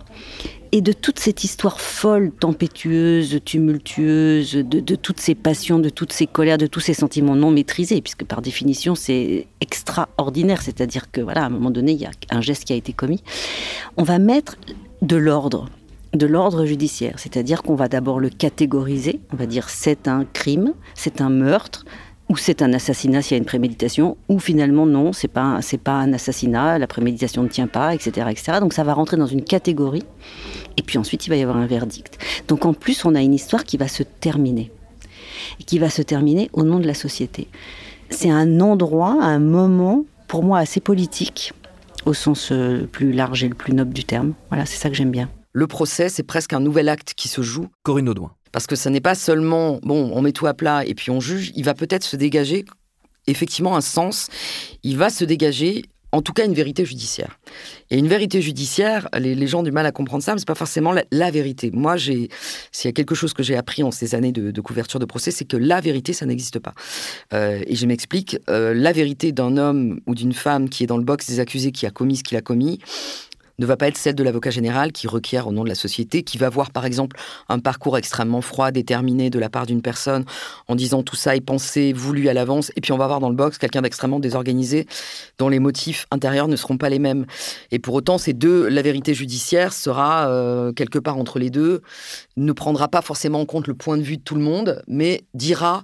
Et 0.72 0.82
de 0.82 0.92
toute 0.92 1.20
cette 1.20 1.44
histoire 1.44 1.80
folle, 1.80 2.32
tempétueuse, 2.32 3.40
tumultueuse, 3.46 4.54
de, 4.54 4.80
de, 4.80 4.96
toutes 4.96 5.20
ces 5.20 5.36
passions, 5.36 5.78
de 5.78 5.90
toutes 5.90 6.14
ces 6.14 6.26
colères, 6.26 6.58
de 6.58 6.66
tous 6.66 6.80
ces 6.80 6.96
sentiments 6.96 7.36
non 7.36 7.52
maîtrisés, 7.52 8.02
puisque 8.02 8.26
par 8.26 8.42
définition 8.42 8.96
c'est 8.96 9.48
extraordinaire, 9.62 10.62
c'est-à-dire 10.62 11.12
que 11.12 11.22
voilà, 11.22 11.44
à 11.44 11.46
un 11.46 11.50
moment 11.50 11.70
donné, 11.70 11.92
il 11.92 12.02
y 12.02 12.06
a 12.06 12.12
un 12.32 12.42
geste 12.42 12.64
qui 12.66 12.74
a 12.74 12.76
été 12.76 12.94
commis, 12.94 13.22
on 13.98 14.04
va 14.04 14.18
mettre 14.18 14.56
de 15.04 15.16
l'ordre 15.16 15.70
de 16.14 16.26
l'ordre 16.26 16.66
judiciaire, 16.66 17.16
c'est-à-dire 17.18 17.64
qu'on 17.64 17.76
va 17.76 17.88
d'abord 17.88 18.20
le 18.20 18.30
catégoriser, 18.30 19.20
on 19.32 19.36
va 19.36 19.46
dire 19.46 19.70
c'est 19.70 20.08
un 20.08 20.26
crime, 20.26 20.74
c'est 20.94 21.22
un 21.22 21.30
meurtre, 21.30 21.86
ou 22.30 22.38
c'est 22.38 22.62
un 22.62 22.72
assassinat 22.74 23.22
s'il 23.22 23.36
y 23.36 23.36
a 23.36 23.38
une 23.40 23.46
préméditation, 23.46 24.18
ou 24.30 24.40
finalement 24.40 24.86
non, 24.86 25.12
c'est 25.12 25.28
pas 25.28 25.60
c'est 25.62 25.80
pas 25.80 25.94
un 25.94 26.14
assassinat, 26.14 26.78
la 26.78 26.88
préméditation 26.88 27.44
ne 27.44 27.48
tient 27.48 27.68
pas, 27.68 27.94
etc., 27.94 28.28
etc. 28.30 28.60
Donc 28.60 28.74
ça 28.74 28.84
va 28.84 28.94
rentrer 28.94 29.18
dans 29.18 29.28
une 29.28 29.44
catégorie, 29.44 30.06
et 30.78 30.84
puis 30.84 30.98
ensuite 30.98 31.26
il 31.26 31.30
va 31.30 31.36
y 31.36 31.42
avoir 31.42 31.58
un 31.58 31.68
verdict. 31.68 32.18
Donc 32.48 32.66
en 32.66 32.74
plus 32.74 33.06
on 33.06 33.16
a 33.16 33.22
une 33.22 33.34
histoire 33.34 33.64
qui 33.64 33.78
va 33.78 33.88
se 33.88 34.04
terminer. 34.04 34.72
et 35.60 35.64
qui 35.64 35.80
va 35.80 35.90
se 35.90 36.02
terminer 36.02 36.50
au 36.54 36.64
nom 36.64 36.80
de 36.80 36.88
la 36.88 36.94
société. 36.94 37.48
C'est 38.10 38.30
un 38.30 38.60
endroit, 38.60 39.18
un 39.22 39.40
moment, 39.40 40.06
pour 40.28 40.44
moi, 40.44 40.60
assez 40.60 40.80
politique, 40.80 41.54
au 42.06 42.14
sens 42.14 42.52
euh, 42.52 42.82
le 42.82 42.88
plus 42.88 43.12
large 43.12 43.44
et 43.44 43.50
le 43.50 43.56
plus 43.56 43.74
noble 43.74 43.94
du 43.94 44.04
terme. 44.04 44.34
Voilà, 44.50 44.66
c'est 44.66 44.78
ça 44.78 44.90
que 44.90 44.96
j'aime 44.96 45.12
bien. 45.12 45.30
Le 45.54 45.68
procès, 45.68 46.10
c'est 46.10 46.24
presque 46.24 46.54
un 46.54 46.60
nouvel 46.60 46.90
acte 46.90 47.14
qui 47.16 47.28
se 47.28 47.42
joue. 47.42 47.68
Corinne 47.84 48.10
Audouin. 48.10 48.34
Parce 48.52 48.68
que 48.68 48.76
ce 48.76 48.90
n'est 48.90 49.02
pas 49.02 49.16
seulement, 49.16 49.80
bon, 49.84 50.12
on 50.14 50.22
met 50.22 50.32
tout 50.32 50.48
à 50.48 50.54
plat 50.54 50.86
et 50.86 50.94
puis 50.96 51.12
on 51.12 51.20
juge, 51.20 51.52
il 51.56 51.64
va 51.64 51.74
peut-être 51.74 52.04
se 52.04 52.16
dégager 52.16 52.66
effectivement 53.28 53.76
un 53.78 53.82
sens, 53.82 54.28
il 54.84 54.98
va 54.98 55.10
se 55.10 55.24
dégager 55.24 55.84
en 56.12 56.22
tout 56.22 56.32
cas 56.32 56.46
une 56.46 56.54
vérité 56.54 56.86
judiciaire. 56.86 57.40
Et 57.90 57.98
une 57.98 58.08
vérité 58.08 58.40
judiciaire, 58.40 59.10
les, 59.18 59.48
gens 59.48 59.62
ont 59.62 59.64
du 59.64 59.72
mal 59.72 59.86
à 59.88 59.92
comprendre 59.92 60.24
ça, 60.24 60.34
mais 60.34 60.40
c'est 60.40 60.48
pas 60.48 60.54
forcément 60.54 60.94
la, 61.12 61.32
vérité. 61.32 61.72
Moi, 61.74 61.98
j'ai, 61.98 62.30
s'il 62.72 62.88
y 62.88 62.90
a 62.90 62.92
quelque 62.92 63.16
chose 63.16 63.34
que 63.34 63.42
j'ai 63.42 63.56
appris 63.56 63.82
en 63.82 63.90
ces 63.90 64.14
années 64.14 64.32
de, 64.32 64.62
couverture 64.62 65.00
de 65.00 65.06
procès, 65.06 65.32
c'est 65.32 65.46
que 65.46 65.58
la 65.58 65.82
vérité, 65.82 66.14
ça 66.14 66.28
n'existe 66.28 66.60
pas. 66.60 66.76
Euh, 67.34 67.64
et 67.66 67.76
je 67.76 67.88
m'explique, 67.88 68.38
euh, 68.48 68.76
la 68.76 68.92
vérité 68.92 69.32
d'un 69.32 69.58
homme 69.58 70.02
ou 70.06 70.14
d'une 70.14 70.34
femme 70.34 70.70
qui 70.70 70.84
est 70.84 70.88
dans 70.88 70.98
le 70.98 71.04
box 71.04 71.28
des 71.28 71.40
accusés, 71.40 71.72
qui 71.72 71.88
a 71.88 71.90
commis 71.90 72.18
ce 72.18 72.24
qu'il 72.24 72.38
a 72.38 72.42
commis, 72.42 72.80
ne 73.60 73.66
va 73.66 73.78
pas 73.78 73.88
être 73.88 73.98
celle 73.98 74.16
de 74.16 74.24
l'avocat 74.24 74.50
général 74.50 74.92
qui 74.92 75.08
requiert 75.08 75.48
au 75.48 75.52
nom 75.52 75.64
de 75.64 75.70
la 75.70 75.76
société, 75.76 76.24
qui 76.24 76.38
va 76.38 76.50
voir 76.50 76.72
par 76.72 76.86
exemple 76.86 77.18
un 77.50 77.60
parcours 77.60 77.98
extrêmement 77.98 78.42
froid, 78.42 78.72
déterminé 78.72 79.30
de 79.30 79.40
la 79.40 79.50
part 79.50 79.66
d'une 79.66 79.82
personne 79.82 80.26
en 80.68 80.76
disant 80.76 81.04
tout 81.04 81.16
ça 81.16 81.36
est 81.36 81.42
pensé, 81.42 81.94
voulu 81.94 82.30
à 82.30 82.34
l'avance, 82.34 82.72
et 82.76 82.82
puis 82.82 82.92
on 82.92 82.98
va 82.98 83.08
voir 83.08 83.20
dans 83.20 83.30
le 83.30 83.36
box 83.36 83.58
quelqu'un 83.58 83.82
d'extrêmement 83.82 84.20
désorganisé 84.20 84.88
dont 85.38 85.50
les 85.50 85.60
motifs 85.60 86.08
intérieurs 86.12 86.48
ne 86.48 86.56
seront 86.56 86.78
pas 86.78 86.90
les 86.90 87.00
mêmes. 87.00 87.26
Et 87.72 87.80
pour 87.80 87.94
autant, 87.96 88.18
ces 88.18 88.34
deux, 88.34 88.68
la 88.68 88.82
vérité 88.82 89.14
judiciaire 89.14 89.74
sera 89.74 90.28
euh, 90.30 90.72
quelque 90.74 91.00
part 91.00 91.18
entre 91.18 91.40
les 91.40 91.50
deux, 91.50 91.82
ne 92.38 92.52
prendra 92.52 92.88
pas 92.88 93.02
forcément 93.02 93.42
en 93.42 93.46
compte 93.46 93.68
le 93.68 93.76
point 93.76 93.98
de 93.98 94.04
vue 94.04 94.18
de 94.18 94.24
tout 94.24 94.36
le 94.36 94.42
monde, 94.42 94.82
mais 94.88 95.24
dira 95.34 95.84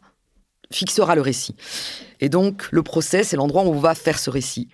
fixera 0.71 1.15
le 1.15 1.21
récit. 1.21 1.55
Et 2.19 2.29
donc, 2.29 2.67
le 2.71 2.83
procès, 2.83 3.23
c'est 3.23 3.35
l'endroit 3.35 3.63
où 3.63 3.69
on 3.69 3.79
va 3.79 3.95
faire 3.95 4.19
ce 4.19 4.29
récit. 4.29 4.69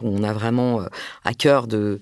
On 0.00 0.22
a 0.22 0.32
vraiment 0.32 0.82
euh, 0.82 0.86
à 1.24 1.34
cœur 1.34 1.66
de, 1.66 2.00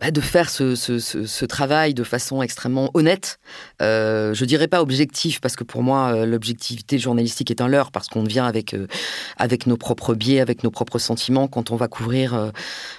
bah, 0.00 0.10
de 0.10 0.20
faire 0.22 0.48
ce, 0.48 1.44
travail 1.44 1.92
de 1.92 2.04
façon 2.04 2.40
extrêmement 2.40 2.90
honnête. 2.94 3.38
Euh, 3.82 4.32
je 4.32 4.46
dirais 4.46 4.66
pas 4.66 4.80
objectif, 4.80 5.42
parce 5.42 5.56
que 5.56 5.64
pour 5.64 5.82
moi, 5.82 6.14
euh, 6.14 6.26
l'objectivité 6.26 6.98
journalistique 6.98 7.50
est 7.50 7.60
un 7.60 7.68
leurre, 7.68 7.90
parce 7.92 8.08
qu'on 8.08 8.24
vient 8.24 8.46
avec, 8.46 8.72
euh, 8.72 8.86
avec 9.36 9.66
nos 9.66 9.76
propres 9.76 10.14
biais, 10.14 10.40
avec 10.40 10.64
nos 10.64 10.70
propres 10.70 10.98
sentiments. 10.98 11.48
Quand 11.48 11.70
on 11.70 11.76
va 11.76 11.86
couvrir 11.88 12.34
euh, 12.34 12.50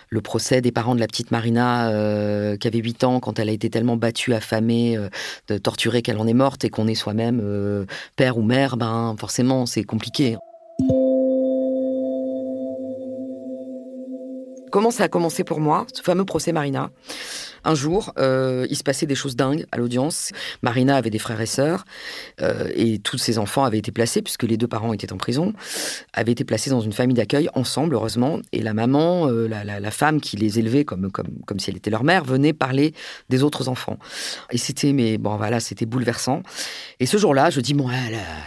le 0.10 0.22
procès 0.22 0.62
des 0.62 0.72
parents 0.72 0.94
de 0.94 1.00
la 1.00 1.08
petite 1.08 1.32
Marina, 1.32 1.90
qui 2.60 2.68
avait 2.68 2.80
8 2.80 3.04
ans, 3.04 3.20
quand 3.20 3.40
elle 3.40 3.50
a 3.50 3.54
été 3.54 3.70
tellement 3.70 3.96
battue, 3.96 4.34
affamée, 4.34 5.00
torturée 5.64 6.02
qu'elle 6.02 6.18
en 6.18 6.28
est 6.28 6.34
morte, 6.34 6.66
et 6.66 6.70
qu'on 6.70 6.88
est 6.88 6.96
soi-même 6.96 7.86
père 8.18 8.38
ou 8.38 8.44
mère, 8.44 8.76
ben 8.78 9.16
forcément, 9.18 9.66
c'est 9.66 9.84
compliqué. 9.84 10.38
Comment 14.72 14.90
ça 14.92 15.04
a 15.04 15.08
commencé 15.10 15.44
pour 15.44 15.60
moi, 15.60 15.86
ce 15.94 16.02
fameux 16.02 16.24
procès 16.24 16.54
Marina? 16.54 16.92
Un 17.64 17.76
jour, 17.76 18.14
euh, 18.18 18.66
il 18.70 18.76
se 18.76 18.84
passait 18.84 19.06
des 19.06 19.16
choses 19.16 19.36
dingues 19.36 19.66
à 19.72 19.78
l'audience. 19.78 20.32
Marina 20.62 20.96
avait 20.96 21.10
des 21.10 21.20
frères 21.20 21.42
et 21.42 21.46
sœurs, 21.46 21.86
euh, 22.42 22.70
et 22.76 23.00
tous 23.00 23.18
ses 23.18 23.38
enfants 23.38 23.64
avaient 23.64 23.78
été 23.78 23.92
placés, 23.92 24.22
puisque 24.22 24.44
les 24.44 24.58
deux 24.58 24.68
parents 24.68 24.94
étaient 24.94 25.12
en 25.14 25.18
prison, 25.18 25.54
avaient 26.14 26.32
été 26.32 26.44
placés 26.44 26.70
dans 26.70 26.82
une 26.82 26.94
famille 26.94 27.16
d'accueil 27.16 27.50
ensemble, 27.54 27.96
heureusement. 27.96 28.40
Et 28.52 28.62
la 28.62 28.74
maman, 28.74 29.28
euh, 29.28 29.48
la, 29.48 29.92
femme 29.92 30.22
qui 30.22 30.38
les 30.38 30.58
élevait 30.58 30.86
comme, 30.86 31.12
comme, 31.12 31.28
comme 31.46 31.60
si 31.60 31.70
elle 31.70 31.78
était 31.78 31.92
leur 31.92 32.04
mère, 32.04 32.24
venait 32.24 32.54
parler 32.54 32.94
des 33.30 33.44
autres 33.44 33.68
enfants. 33.68 33.98
Et 34.52 34.58
c'était, 34.58 34.94
mais 34.94 35.18
bon, 35.18 35.36
voilà, 35.36 35.60
c'était 35.60 35.86
bouleversant. 35.86 36.44
Et 37.00 37.06
ce 37.06 37.18
jour-là, 37.18 37.50
je 37.50 37.60
dis, 37.62 37.74
bon, 37.74 37.90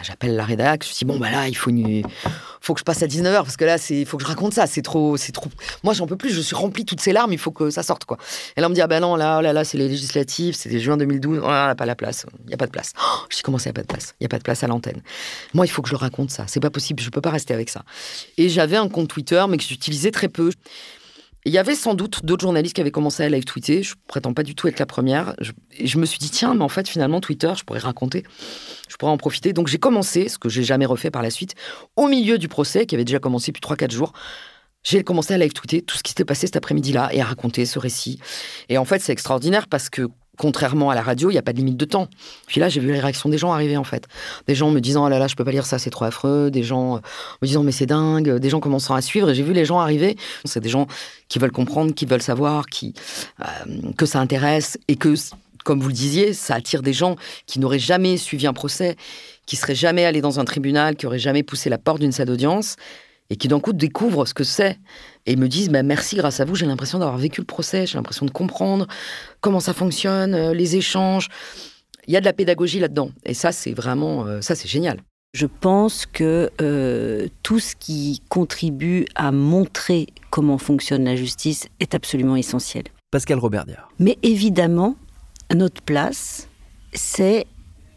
j'appelle 0.03 0.35
la 0.35 0.44
rédac, 0.44 0.85
je 0.88 0.92
dis, 0.92 1.05
bon, 1.05 1.18
bah 1.18 1.31
là, 1.31 1.48
il 1.48 1.57
faut, 1.57 1.70
faut 2.61 2.74
que 2.74 2.81
je 2.81 2.85
passe 2.85 3.03
à 3.03 3.07
19h, 3.07 3.37
parce 3.37 3.57
que 3.57 3.64
là, 3.64 3.77
il 3.90 4.07
faut 4.07 4.16
que 4.16 4.22
je 4.24 4.29
raconte 4.29 4.55
ça, 4.55 4.66
c'est 4.66 4.83
trop, 4.83 5.16
c'est 5.16 5.33
trop. 5.33 5.50
Moi, 5.83 5.92
j'en 5.92 6.07
peux 6.07 6.16
plus, 6.16 6.31
je 6.31 6.40
suis 6.40 6.57
remplie 6.57 6.85
toutes 6.85 7.00
ces 7.00 7.12
larmes, 7.12 7.33
il 7.33 7.38
faut 7.38 7.53
que 7.53 7.70
ça 7.70 7.83
sorte, 7.83 8.07
quoi. 8.07 8.16
Et 8.57 8.61
là, 8.61 8.66
on 8.66 8.70
me 8.70 8.74
dit, 8.74 8.81
ah 8.81 8.87
ben 8.87 9.04
là, 9.17 9.38
oh 9.38 9.43
là, 9.43 9.53
là, 9.53 9.64
c'est 9.64 9.79
les 9.79 9.88
législatives, 9.88 10.55
c'était 10.55 10.81
juin 10.81 10.97
2012, 10.97 11.40
oh 11.43 11.47
là, 11.47 11.75
pas 11.75 11.87
la 11.87 11.95
place, 11.95 12.27
il 12.40 12.47
n'y 12.47 12.55
a 12.55 12.57
pas 12.57 12.67
de 12.67 12.71
place. 12.71 12.93
Oh, 12.99 13.27
je 13.31 13.37
dis, 13.37 13.43
comment 13.43 13.59
ça, 13.59 13.71
il 13.71 13.73
n'y 13.73 13.79
a 13.79 13.81
pas 13.81 13.83
de 13.83 13.87
place 13.87 14.14
Il 14.21 14.23
n'y 14.23 14.27
a 14.27 14.29
pas 14.29 14.38
de 14.38 14.43
place 14.43 14.64
à 14.64 14.67
l'antenne. 14.67 15.03
Moi, 15.53 15.67
il 15.67 15.69
faut 15.69 15.83
que 15.83 15.88
je 15.88 15.95
raconte 15.95 16.31
ça, 16.31 16.45
c'est 16.47 16.61
pas 16.61 16.71
possible, 16.71 17.03
je 17.03 17.11
peux 17.11 17.21
pas 17.21 17.31
rester 17.31 17.55
avec 17.55 17.71
ça. 17.71 17.85
Et 18.38 18.49
j'avais 18.49 18.77
un 18.77 18.88
compte 18.88 19.09
Twitter, 19.09 19.45
mais 19.49 19.57
que 19.57 19.64
j'utilisais 19.64 20.11
très 20.11 20.29
peu. 20.29 20.51
Il 21.47 21.53
y 21.53 21.59
avait 21.59 21.75
sans 21.75 21.93
doute 21.93 22.25
d'autres 22.25 22.40
journalistes 22.40 22.75
qui 22.75 22.81
avaient 22.81 22.90
commencé 22.90 23.23
à 23.23 23.29
live 23.29 23.45
tweeter. 23.45 23.83
Je 23.83 23.95
prétends 24.07 24.33
pas 24.33 24.43
du 24.43 24.55
tout 24.55 24.67
être 24.67 24.79
la 24.79 24.87
première. 24.87 25.35
Je, 25.43 25.53
et 25.77 25.87
je 25.87 25.99
me 25.99 26.07
suis 26.07 26.19
dit, 26.19 26.31
tiens, 26.31 26.55
mais 26.55 26.62
en 26.62 26.71
fait, 26.71 26.88
finalement, 26.88 27.21
Twitter, 27.21 27.53
je 27.55 27.64
pourrais 27.64 27.81
raconter, 27.81 28.25
je 28.88 28.97
pourrais 28.97 29.12
en 29.12 29.19
profiter. 29.19 29.53
Donc 29.53 29.69
j'ai 29.69 29.79
commencé, 29.79 30.31
ce 30.31 30.38
que 30.38 30.49
j'ai 30.49 30.62
jamais 30.62 30.87
refait 30.87 31.11
par 31.11 31.23
la 31.23 31.29
suite, 31.29 31.55
au 31.97 32.09
milieu 32.09 32.38
du 32.38 32.49
procès, 32.49 32.87
qui 32.87 32.95
avait 32.95 33.05
déjà 33.05 33.19
commencé 33.19 33.53
depuis 33.53 33.61
3-4 33.61 33.90
jours 33.90 34.14
j'ai 34.85 35.03
commencé 35.03 35.35
à 35.35 35.38
live 35.38 35.53
tweeter 35.53 35.83
tout 35.83 35.97
ce 35.97 36.03
qui 36.03 36.11
s'était 36.11 36.25
passé 36.25 36.47
cet 36.47 36.57
après-midi-là 36.57 37.09
et 37.12 37.20
à 37.20 37.25
raconter 37.25 37.64
ce 37.66 37.79
récit. 37.79 38.18
Et 38.68 38.79
en 38.79 38.85
fait, 38.85 39.01
c'est 39.01 39.12
extraordinaire 39.12 39.66
parce 39.66 39.88
que 39.88 40.09
contrairement 40.37 40.90
à 40.90 40.94
la 40.94 41.03
radio, 41.03 41.31
il 41.31 41.35
n'y 41.35 41.38
a 41.38 41.42
pas 41.42 41.53
de 41.53 41.59
limite 41.59 41.77
de 41.77 41.85
temps. 41.85 42.09
Puis 42.47 42.61
là, 42.61 42.68
j'ai 42.68 42.81
vu 42.81 42.92
les 42.92 43.01
réactions 43.01 43.29
des 43.29 43.38
gens 43.38 43.53
arriver, 43.53 43.77
en 43.77 43.85
fait. 43.85 44.07
Des 44.47 44.55
gens 44.55 44.70
me 44.70 44.81
disant, 44.81 45.07
oh 45.07 45.09
là 45.09 45.18
là, 45.18 45.27
je 45.29 45.37
peux 45.37 45.44
pas 45.44 45.53
lire 45.53 45.66
ça, 45.66 45.79
c'est 45.79 45.90
trop 45.90 46.05
affreux. 46.05 46.51
Des 46.51 46.62
gens 46.62 46.97
euh, 46.97 47.01
me 47.42 47.47
disant, 47.47 47.62
mais 47.62 47.73
c'est 47.73 47.87
dingue. 47.87 48.38
Des 48.38 48.51
gens 48.51 48.61
commençant 48.61 48.94
à 48.94 49.01
suivre. 49.01 49.31
Et 49.31 49.35
j'ai 49.35 49.42
vu 49.42 49.53
les 49.53 49.64
gens 49.64 49.79
arriver. 49.79 50.16
C'est 50.44 50.61
des 50.61 50.68
gens 50.68 50.87
qui 51.29 51.38
veulent 51.38 51.53
comprendre, 51.53 51.94
qui 51.94 52.07
veulent 52.07 52.23
savoir, 52.23 52.66
qui, 52.66 52.94
euh, 53.40 53.92
que 53.97 54.07
ça 54.07 54.20
intéresse 54.20 54.79
et 54.88 54.97
que, 54.97 55.14
comme 55.64 55.81
vous 55.81 55.88
le 55.88 55.94
disiez, 55.94 56.33
ça 56.33 56.57
attire 56.57 56.83
des 56.83 56.92
gens 56.92 57.16
qui 57.47 57.61
n'auraient 57.61 57.79
jamais 57.79 58.16
suivi 58.16 58.47
un 58.47 58.53
procès, 58.53 58.97
qui 59.47 59.57
seraient 59.57 59.75
jamais 59.75 60.05
allés 60.05 60.20
dans 60.20 60.40
un 60.40 60.44
tribunal, 60.44 60.97
qui 60.97 61.07
auraient 61.07 61.18
jamais 61.18 61.42
poussé 61.42 61.70
la 61.70 61.79
porte 61.79 62.01
d'une 62.01 62.12
salle 62.12 62.27
d'audience 62.27 62.77
et 63.31 63.37
qui 63.37 63.49
d'un 63.49 63.61
coup 63.61 63.73
découvrent 63.73 64.27
ce 64.27 64.35
que 64.35 64.45
c'est 64.45 64.79
et 65.27 65.37
me 65.37 65.49
disent 65.49 65.71
bah, 65.71 65.83
merci 65.83 66.17
grâce 66.17 66.41
à 66.41 66.45
vous 66.45 66.55
j'ai 66.55 66.67
l'impression 66.67 66.99
d'avoir 66.99 67.19
vécu 67.19 67.41
le 67.41 67.47
procès 67.47 67.87
j'ai 67.87 67.97
l'impression 67.97 68.27
de 68.27 68.31
comprendre 68.31 68.87
comment 69.41 69.61
ça 69.61 69.73
fonctionne 69.73 70.35
euh, 70.35 70.55
les 70.55 70.77
échanges 70.77 71.29
il 72.07 72.13
y 72.13 72.17
a 72.17 72.21
de 72.21 72.25
la 72.25 72.33
pédagogie 72.33 72.81
là-dedans 72.81 73.11
et 73.25 73.35
ça 73.35 73.53
c'est 73.53 73.73
vraiment 73.73 74.27
euh, 74.27 74.41
ça 74.41 74.55
c'est 74.55 74.69
génial 74.69 74.99
je 75.35 75.47
pense 75.47 76.07
que 76.07 76.51
euh, 76.61 77.27
tout 77.43 77.59
ce 77.59 77.75
qui 77.75 78.23
contribue 78.29 79.05
à 79.17 79.33
montrer 79.33 80.07
comment 80.31 80.59
fonctionne 80.59 81.05
la 81.05 81.17
justice 81.17 81.67
est 81.81 81.97
absolument 81.97 82.37
essentiel. 82.37 82.85
Pascal 83.11 83.41
Robert 83.41 83.67
Mais 83.99 84.17
évidemment, 84.23 84.95
notre 85.53 85.83
place, 85.83 86.49
c'est 86.93 87.47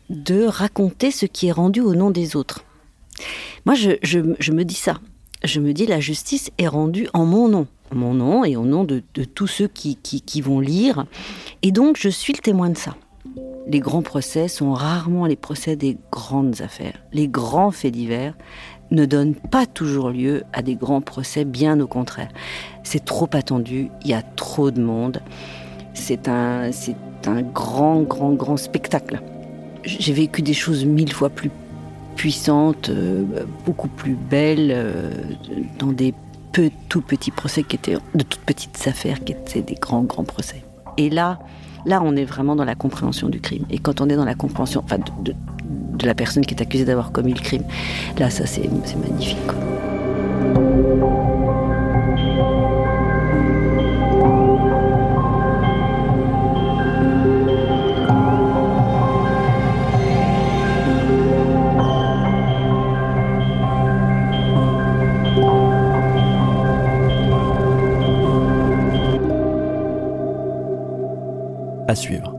de 0.10 0.46
raconter 0.46 1.12
ce 1.12 1.28
qui 1.28 1.50
est 1.50 1.52
rendu 1.52 1.80
au 1.80 1.94
nom 1.94 2.10
des 2.10 2.36
autres. 2.36 2.66
Moi, 3.68 3.76
je, 3.76 3.92
je 4.02 4.52
me 4.52 4.66
dis 4.66 4.74
ça 4.74 5.00
je 5.44 5.60
me 5.60 5.74
dis 5.74 5.86
la 5.86 6.00
justice 6.00 6.52
est 6.58 6.68
rendue 6.68 7.08
en 7.14 7.26
mon 7.26 7.48
nom, 7.48 7.68
mon 7.94 8.14
nom 8.14 8.44
et 8.44 8.56
au 8.56 8.66
nom 8.66 8.84
de, 8.84 9.02
tous 9.36 9.48
ceux 9.48 9.68
qui, 9.68 9.96
qui, 9.96 10.42
vont 10.42 10.60
lire. 10.60 11.06
Et 11.62 11.72
donc 11.72 11.98
je 11.98 12.10
suis 12.10 12.34
le 12.34 12.40
témoin 12.40 12.70
de 12.70 12.78
ça. 12.78 12.96
Les 13.68 13.80
grands 13.80 14.02
procès 14.02 14.48
sont 14.48 14.74
rarement 14.74 15.26
les 15.26 15.36
procès 15.36 15.76
des 15.76 15.98
grandes 16.12 16.62
affaires. 16.62 17.04
Les 17.12 17.28
grands 17.28 17.72
faits 17.72 17.94
divers 17.94 18.34
ne 18.92 19.06
donnent 19.06 19.36
pas 19.36 19.66
toujours 19.66 20.10
lieu 20.10 20.44
à 20.54 20.62
des 20.62 20.76
grands 20.76 21.02
procès, 21.02 21.44
bien 21.44 21.80
au 21.82 21.88
contraire. 21.88 22.30
C'est 22.84 23.04
trop 23.04 23.30
attendu, 23.34 23.90
il 24.04 24.12
y 24.12 24.14
a 24.14 24.22
trop 24.22 24.72
de 24.72 24.82
monde. 24.82 25.22
C'est 25.94 26.30
un, 26.30 26.72
c'est 26.72 26.96
un 27.26 27.42
grand, 27.42 28.02
grand, 28.02 28.34
grand 28.34 28.58
spectacle. 28.58 29.22
J'ai 29.84 30.14
vécu 30.14 30.42
des 30.42 30.54
choses 30.54 30.86
mille 30.86 31.12
fois 31.12 31.30
plus 31.30 31.52
puissante, 32.18 32.90
euh, 32.90 33.24
beaucoup 33.66 33.88
plus 33.88 34.16
belle, 34.16 34.72
euh, 34.72 35.12
dans 35.80 35.94
des 35.94 36.14
peu, 36.52 36.70
tout 36.90 37.02
petits 37.02 37.32
procès 37.32 37.64
qui 37.64 37.76
étaient 37.78 37.94
de 37.94 38.24
toutes 38.24 38.42
petites 38.42 38.88
affaires 38.88 39.24
qui 39.24 39.32
étaient 39.32 39.62
des 39.62 39.76
grands, 39.76 40.02
grands 40.02 40.24
procès. 40.24 40.64
Et 40.98 41.10
là, 41.10 41.40
là, 41.86 42.02
on 42.04 42.16
est 42.16 42.26
vraiment 42.26 42.56
dans 42.56 42.66
la 42.66 42.76
compréhension 42.76 43.30
du 43.30 43.40
crime. 43.40 43.66
Et 43.70 43.78
quand 43.78 44.02
on 44.02 44.10
est 44.10 44.16
dans 44.16 44.26
la 44.26 44.34
compréhension 44.34 44.82
enfin, 44.84 44.98
de, 44.98 45.34
de 45.98 46.06
la 46.06 46.16
personne 46.16 46.46
qui 46.46 46.56
est 46.56 46.62
accusée 46.62 46.86
d'avoir 46.86 47.12
commis 47.12 47.34
le 47.34 47.40
crime, 47.40 47.64
là, 48.18 48.30
ça, 48.32 48.48
c'est 48.48 48.68
magnifique. 48.68 49.38
À 71.88 71.96
suivre. 71.96 72.34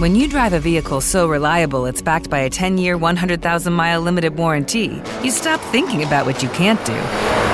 When 0.00 0.16
you 0.16 0.28
drive 0.28 0.52
a 0.52 0.60
vehicle 0.60 1.00
so 1.00 1.26
reliable 1.26 1.86
it's 1.86 2.02
backed 2.02 2.28
by 2.28 2.40
a 2.40 2.50
10 2.50 2.76
year, 2.76 2.98
100,000 2.98 3.72
mile 3.72 4.02
limited 4.02 4.36
warranty, 4.36 5.00
you 5.22 5.30
stop 5.30 5.60
thinking 5.72 6.02
about 6.02 6.26
what 6.26 6.42
you 6.42 6.50
can't 6.50 6.84
do 6.84 7.53